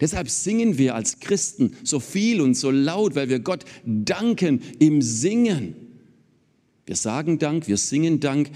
Deshalb 0.00 0.28
singen 0.28 0.78
wir 0.78 0.94
als 0.94 1.20
Christen 1.20 1.76
so 1.82 2.00
viel 2.00 2.40
und 2.40 2.54
so 2.54 2.70
laut, 2.70 3.14
weil 3.14 3.28
wir 3.28 3.38
Gott 3.38 3.64
danken 3.84 4.60
im 4.78 5.02
Singen. 5.02 5.74
Wir 6.86 6.96
sagen 6.96 7.38
Dank, 7.38 7.68
wir 7.68 7.76
singen 7.76 8.20
Dank 8.20 8.50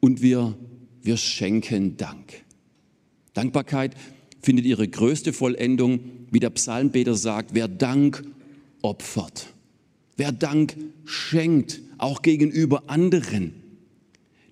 und 0.00 0.22
wir, 0.22 0.56
wir 1.02 1.16
schenken 1.16 1.96
Dank. 1.96 2.44
Dankbarkeit 3.34 3.94
findet 4.40 4.66
ihre 4.66 4.88
größte 4.88 5.32
Vollendung, 5.32 6.00
wie 6.30 6.40
der 6.40 6.50
Psalmbeter 6.50 7.14
sagt, 7.14 7.54
wer 7.54 7.68
Dank 7.68 8.24
opfert, 8.82 9.52
wer 10.16 10.32
Dank 10.32 10.76
schenkt, 11.04 11.80
auch 11.98 12.22
gegenüber 12.22 12.84
anderen. 12.88 13.54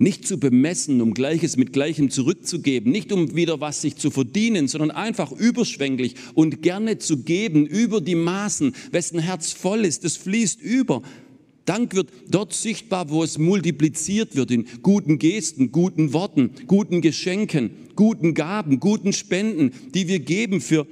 Nicht 0.00 0.28
zu 0.28 0.38
bemessen, 0.38 1.00
um 1.00 1.12
Gleiches 1.12 1.56
mit 1.56 1.72
Gleichem 1.72 2.10
zurückzugeben, 2.10 2.92
nicht 2.92 3.10
um 3.10 3.34
wieder 3.34 3.60
was 3.60 3.80
sich 3.80 3.96
zu 3.96 4.12
verdienen, 4.12 4.68
sondern 4.68 4.92
einfach 4.92 5.32
überschwänglich 5.32 6.14
und 6.34 6.62
gerne 6.62 6.98
zu 6.98 7.24
geben 7.24 7.66
über 7.66 8.00
die 8.00 8.14
Maßen. 8.14 8.76
Wessen 8.92 9.18
Herz 9.18 9.50
voll 9.50 9.84
ist, 9.84 10.04
das 10.04 10.16
fließt 10.16 10.62
über. 10.62 11.02
Dank 11.68 11.94
wird 11.94 12.10
dort 12.28 12.54
sichtbar, 12.54 13.10
wo 13.10 13.22
es 13.22 13.36
multipliziert 13.36 14.36
wird 14.36 14.50
in 14.50 14.66
guten 14.82 15.18
Gesten, 15.18 15.70
guten 15.70 16.14
Worten, 16.14 16.52
guten 16.66 17.02
Geschenken, 17.02 17.70
guten 17.94 18.32
Gaben, 18.32 18.80
guten 18.80 19.12
Spenden, 19.12 19.72
die 19.92 20.08
wir 20.08 20.20
geben 20.20 20.62
für 20.62 20.86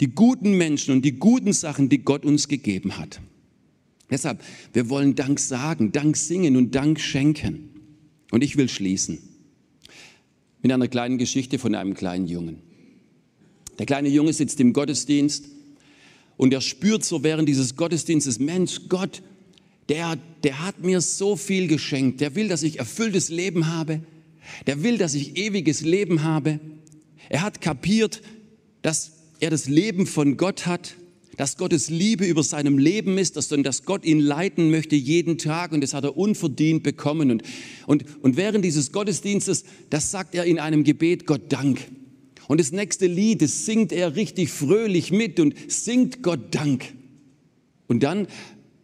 die 0.00 0.14
guten 0.14 0.56
Menschen 0.56 0.94
und 0.94 1.04
die 1.04 1.18
guten 1.18 1.52
Sachen, 1.52 1.88
die 1.88 1.98
Gott 1.98 2.24
uns 2.24 2.46
gegeben 2.46 2.96
hat. 2.96 3.20
Deshalb, 4.08 4.40
wir 4.72 4.88
wollen 4.88 5.16
Dank 5.16 5.40
sagen, 5.40 5.90
Dank 5.90 6.16
singen 6.16 6.56
und 6.56 6.76
Dank 6.76 7.00
schenken. 7.00 7.70
Und 8.30 8.44
ich 8.44 8.56
will 8.56 8.68
schließen 8.68 9.18
mit 10.62 10.70
einer 10.70 10.88
kleinen 10.88 11.18
Geschichte 11.18 11.58
von 11.58 11.74
einem 11.74 11.94
kleinen 11.94 12.28
Jungen. 12.28 12.60
Der 13.80 13.86
kleine 13.86 14.08
Junge 14.10 14.32
sitzt 14.32 14.60
im 14.60 14.72
Gottesdienst 14.72 15.46
und 16.36 16.54
er 16.54 16.60
spürt 16.60 17.04
so 17.04 17.24
während 17.24 17.48
dieses 17.48 17.74
Gottesdienstes, 17.74 18.38
Mensch, 18.38 18.82
Gott, 18.88 19.20
der, 19.88 20.18
der 20.42 20.64
hat 20.64 20.82
mir 20.82 21.00
so 21.00 21.36
viel 21.36 21.68
geschenkt. 21.68 22.20
Der 22.20 22.34
will, 22.34 22.48
dass 22.48 22.62
ich 22.62 22.78
erfülltes 22.78 23.28
Leben 23.28 23.66
habe. 23.66 24.00
Der 24.66 24.82
will, 24.82 24.98
dass 24.98 25.14
ich 25.14 25.36
ewiges 25.36 25.82
Leben 25.82 26.22
habe. 26.22 26.60
Er 27.28 27.42
hat 27.42 27.60
kapiert, 27.60 28.22
dass 28.82 29.12
er 29.40 29.50
das 29.50 29.66
Leben 29.66 30.06
von 30.06 30.36
Gott 30.36 30.66
hat 30.66 30.96
dass 31.36 31.56
Gottes 31.56 31.90
Liebe 31.90 32.24
über 32.26 32.42
seinem 32.42 32.78
Leben 32.78 33.18
ist, 33.18 33.36
dass, 33.36 33.48
dass 33.48 33.84
Gott 33.84 34.04
ihn 34.04 34.20
leiten 34.20 34.70
möchte 34.70 34.96
jeden 34.96 35.38
Tag 35.38 35.72
und 35.72 35.80
das 35.80 35.94
hat 35.94 36.04
er 36.04 36.16
unverdient 36.16 36.82
bekommen. 36.82 37.30
Und, 37.30 37.42
und, 37.86 38.04
und 38.22 38.36
während 38.36 38.64
dieses 38.64 38.92
Gottesdienstes, 38.92 39.64
das 39.90 40.10
sagt 40.10 40.34
er 40.34 40.44
in 40.44 40.58
einem 40.58 40.84
Gebet 40.84 41.26
Gott 41.26 41.52
Dank. 41.52 41.80
Und 42.46 42.60
das 42.60 42.72
nächste 42.72 43.06
Lied, 43.06 43.42
das 43.42 43.64
singt 43.64 43.92
er 43.92 44.16
richtig 44.16 44.50
fröhlich 44.50 45.10
mit 45.10 45.40
und 45.40 45.54
singt 45.68 46.22
Gott 46.22 46.54
Dank. 46.54 46.92
Und 47.86 48.02
dann, 48.02 48.26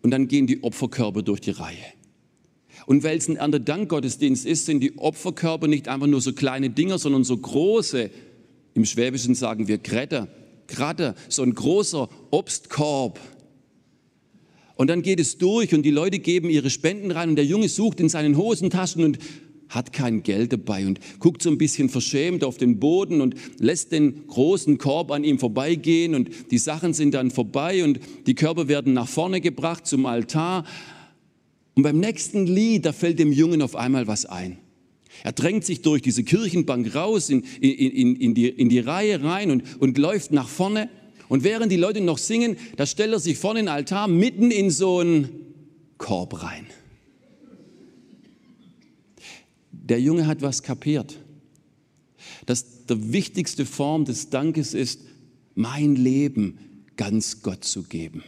und 0.02 0.10
dann 0.10 0.28
gehen 0.28 0.46
die 0.46 0.62
Opferkörper 0.62 1.22
durch 1.22 1.40
die 1.40 1.50
Reihe. 1.50 1.76
Und 2.86 3.04
weil 3.04 3.18
es 3.18 3.28
ein 3.28 3.36
Erntedankgottesdienst 3.36 4.46
ist, 4.46 4.66
sind 4.66 4.80
die 4.80 4.96
Opferkörper 4.98 5.68
nicht 5.68 5.88
einfach 5.88 6.06
nur 6.06 6.20
so 6.20 6.32
kleine 6.32 6.70
Dinger, 6.70 6.98
sondern 6.98 7.24
so 7.24 7.36
große, 7.36 8.10
im 8.74 8.84
Schwäbischen 8.84 9.34
sagen 9.34 9.68
wir 9.68 9.78
Krätter, 9.78 10.28
gerade 10.66 11.14
so 11.28 11.42
ein 11.42 11.54
großer 11.54 12.08
Obstkorb. 12.30 13.20
Und 14.76 14.88
dann 14.88 15.02
geht 15.02 15.20
es 15.20 15.36
durch 15.36 15.74
und 15.74 15.82
die 15.82 15.90
Leute 15.90 16.20
geben 16.20 16.48
ihre 16.48 16.70
Spenden 16.70 17.10
rein 17.10 17.28
und 17.28 17.36
der 17.36 17.44
Junge 17.44 17.68
sucht 17.68 18.00
in 18.00 18.08
seinen 18.08 18.36
Hosentaschen 18.36 19.04
und 19.04 19.18
hat 19.70 19.92
kein 19.92 20.22
Geld 20.22 20.52
dabei 20.52 20.86
und 20.86 21.00
guckt 21.20 21.42
so 21.42 21.48
ein 21.48 21.56
bisschen 21.56 21.88
verschämt 21.88 22.44
auf 22.44 22.58
den 22.58 22.78
Boden 22.78 23.20
und 23.20 23.34
lässt 23.58 23.92
den 23.92 24.26
großen 24.26 24.76
Korb 24.76 25.12
an 25.12 25.24
ihm 25.24 25.38
vorbeigehen 25.38 26.14
und 26.14 26.28
die 26.50 26.58
Sachen 26.58 26.92
sind 26.92 27.14
dann 27.14 27.30
vorbei 27.30 27.82
und 27.84 28.00
die 28.26 28.34
Körper 28.34 28.68
werden 28.68 28.92
nach 28.92 29.08
vorne 29.08 29.40
gebracht 29.40 29.86
zum 29.86 30.06
Altar. 30.06 30.64
Und 31.74 31.84
beim 31.84 31.98
nächsten 31.98 32.46
Lied, 32.46 32.84
da 32.84 32.92
fällt 32.92 33.18
dem 33.20 33.32
Jungen 33.32 33.62
auf 33.62 33.76
einmal 33.76 34.06
was 34.08 34.26
ein. 34.26 34.58
Er 35.22 35.32
drängt 35.32 35.64
sich 35.64 35.82
durch 35.82 36.02
diese 36.02 36.24
Kirchenbank 36.24 36.94
raus 36.94 37.30
in, 37.30 37.44
in, 37.60 37.90
in, 37.90 38.16
in, 38.16 38.34
die, 38.34 38.48
in 38.48 38.68
die 38.68 38.80
Reihe 38.80 39.22
rein 39.22 39.50
und, 39.50 39.80
und 39.80 39.98
läuft 39.98 40.32
nach 40.32 40.48
vorne. 40.48 40.88
Und 41.28 41.44
während 41.44 41.70
die 41.70 41.76
Leute 41.76 42.00
noch 42.00 42.18
singen, 42.18 42.56
da 42.76 42.86
stellt 42.86 43.12
er 43.12 43.20
sich 43.20 43.42
in 43.42 43.54
den 43.54 43.68
Altar 43.68 44.08
mitten 44.08 44.50
in 44.50 44.70
so 44.70 44.98
einen 44.98 45.28
Korb 45.98 46.42
rein. 46.42 46.66
Der 49.90 50.00
Junge 50.00 50.28
hat 50.28 50.40
was 50.40 50.62
kapiert, 50.62 51.18
dass 52.46 52.86
der 52.86 53.12
wichtigste 53.12 53.66
Form 53.66 54.04
des 54.04 54.30
Dankes 54.30 54.72
ist, 54.72 55.00
mein 55.56 55.96
Leben 55.96 56.58
ganz 56.96 57.42
Gott 57.42 57.64
zu 57.64 57.82
geben, 57.82 58.22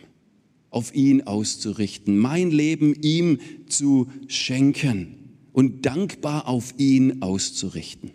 auf 0.71 0.93
ihn 0.93 1.23
auszurichten, 1.23 2.19
mein 2.19 2.51
Leben 2.51 2.95
ihm 3.01 3.39
zu 3.69 4.09
schenken 4.27 5.39
und 5.53 5.87
dankbar 5.87 6.49
auf 6.49 6.75
ihn 6.79 7.23
auszurichten. 7.23 8.11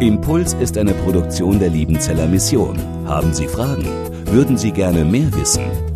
Impuls 0.00 0.54
ist 0.54 0.78
eine 0.78 0.94
Produktion 0.94 1.58
der 1.58 1.68
Liebenzeller 1.68 2.26
Mission. 2.26 2.78
Haben 3.06 3.34
Sie 3.34 3.48
Fragen? 3.48 3.84
Würden 4.32 4.56
Sie 4.56 4.70
gerne 4.70 5.04
mehr 5.04 5.30
wissen? 5.34 5.95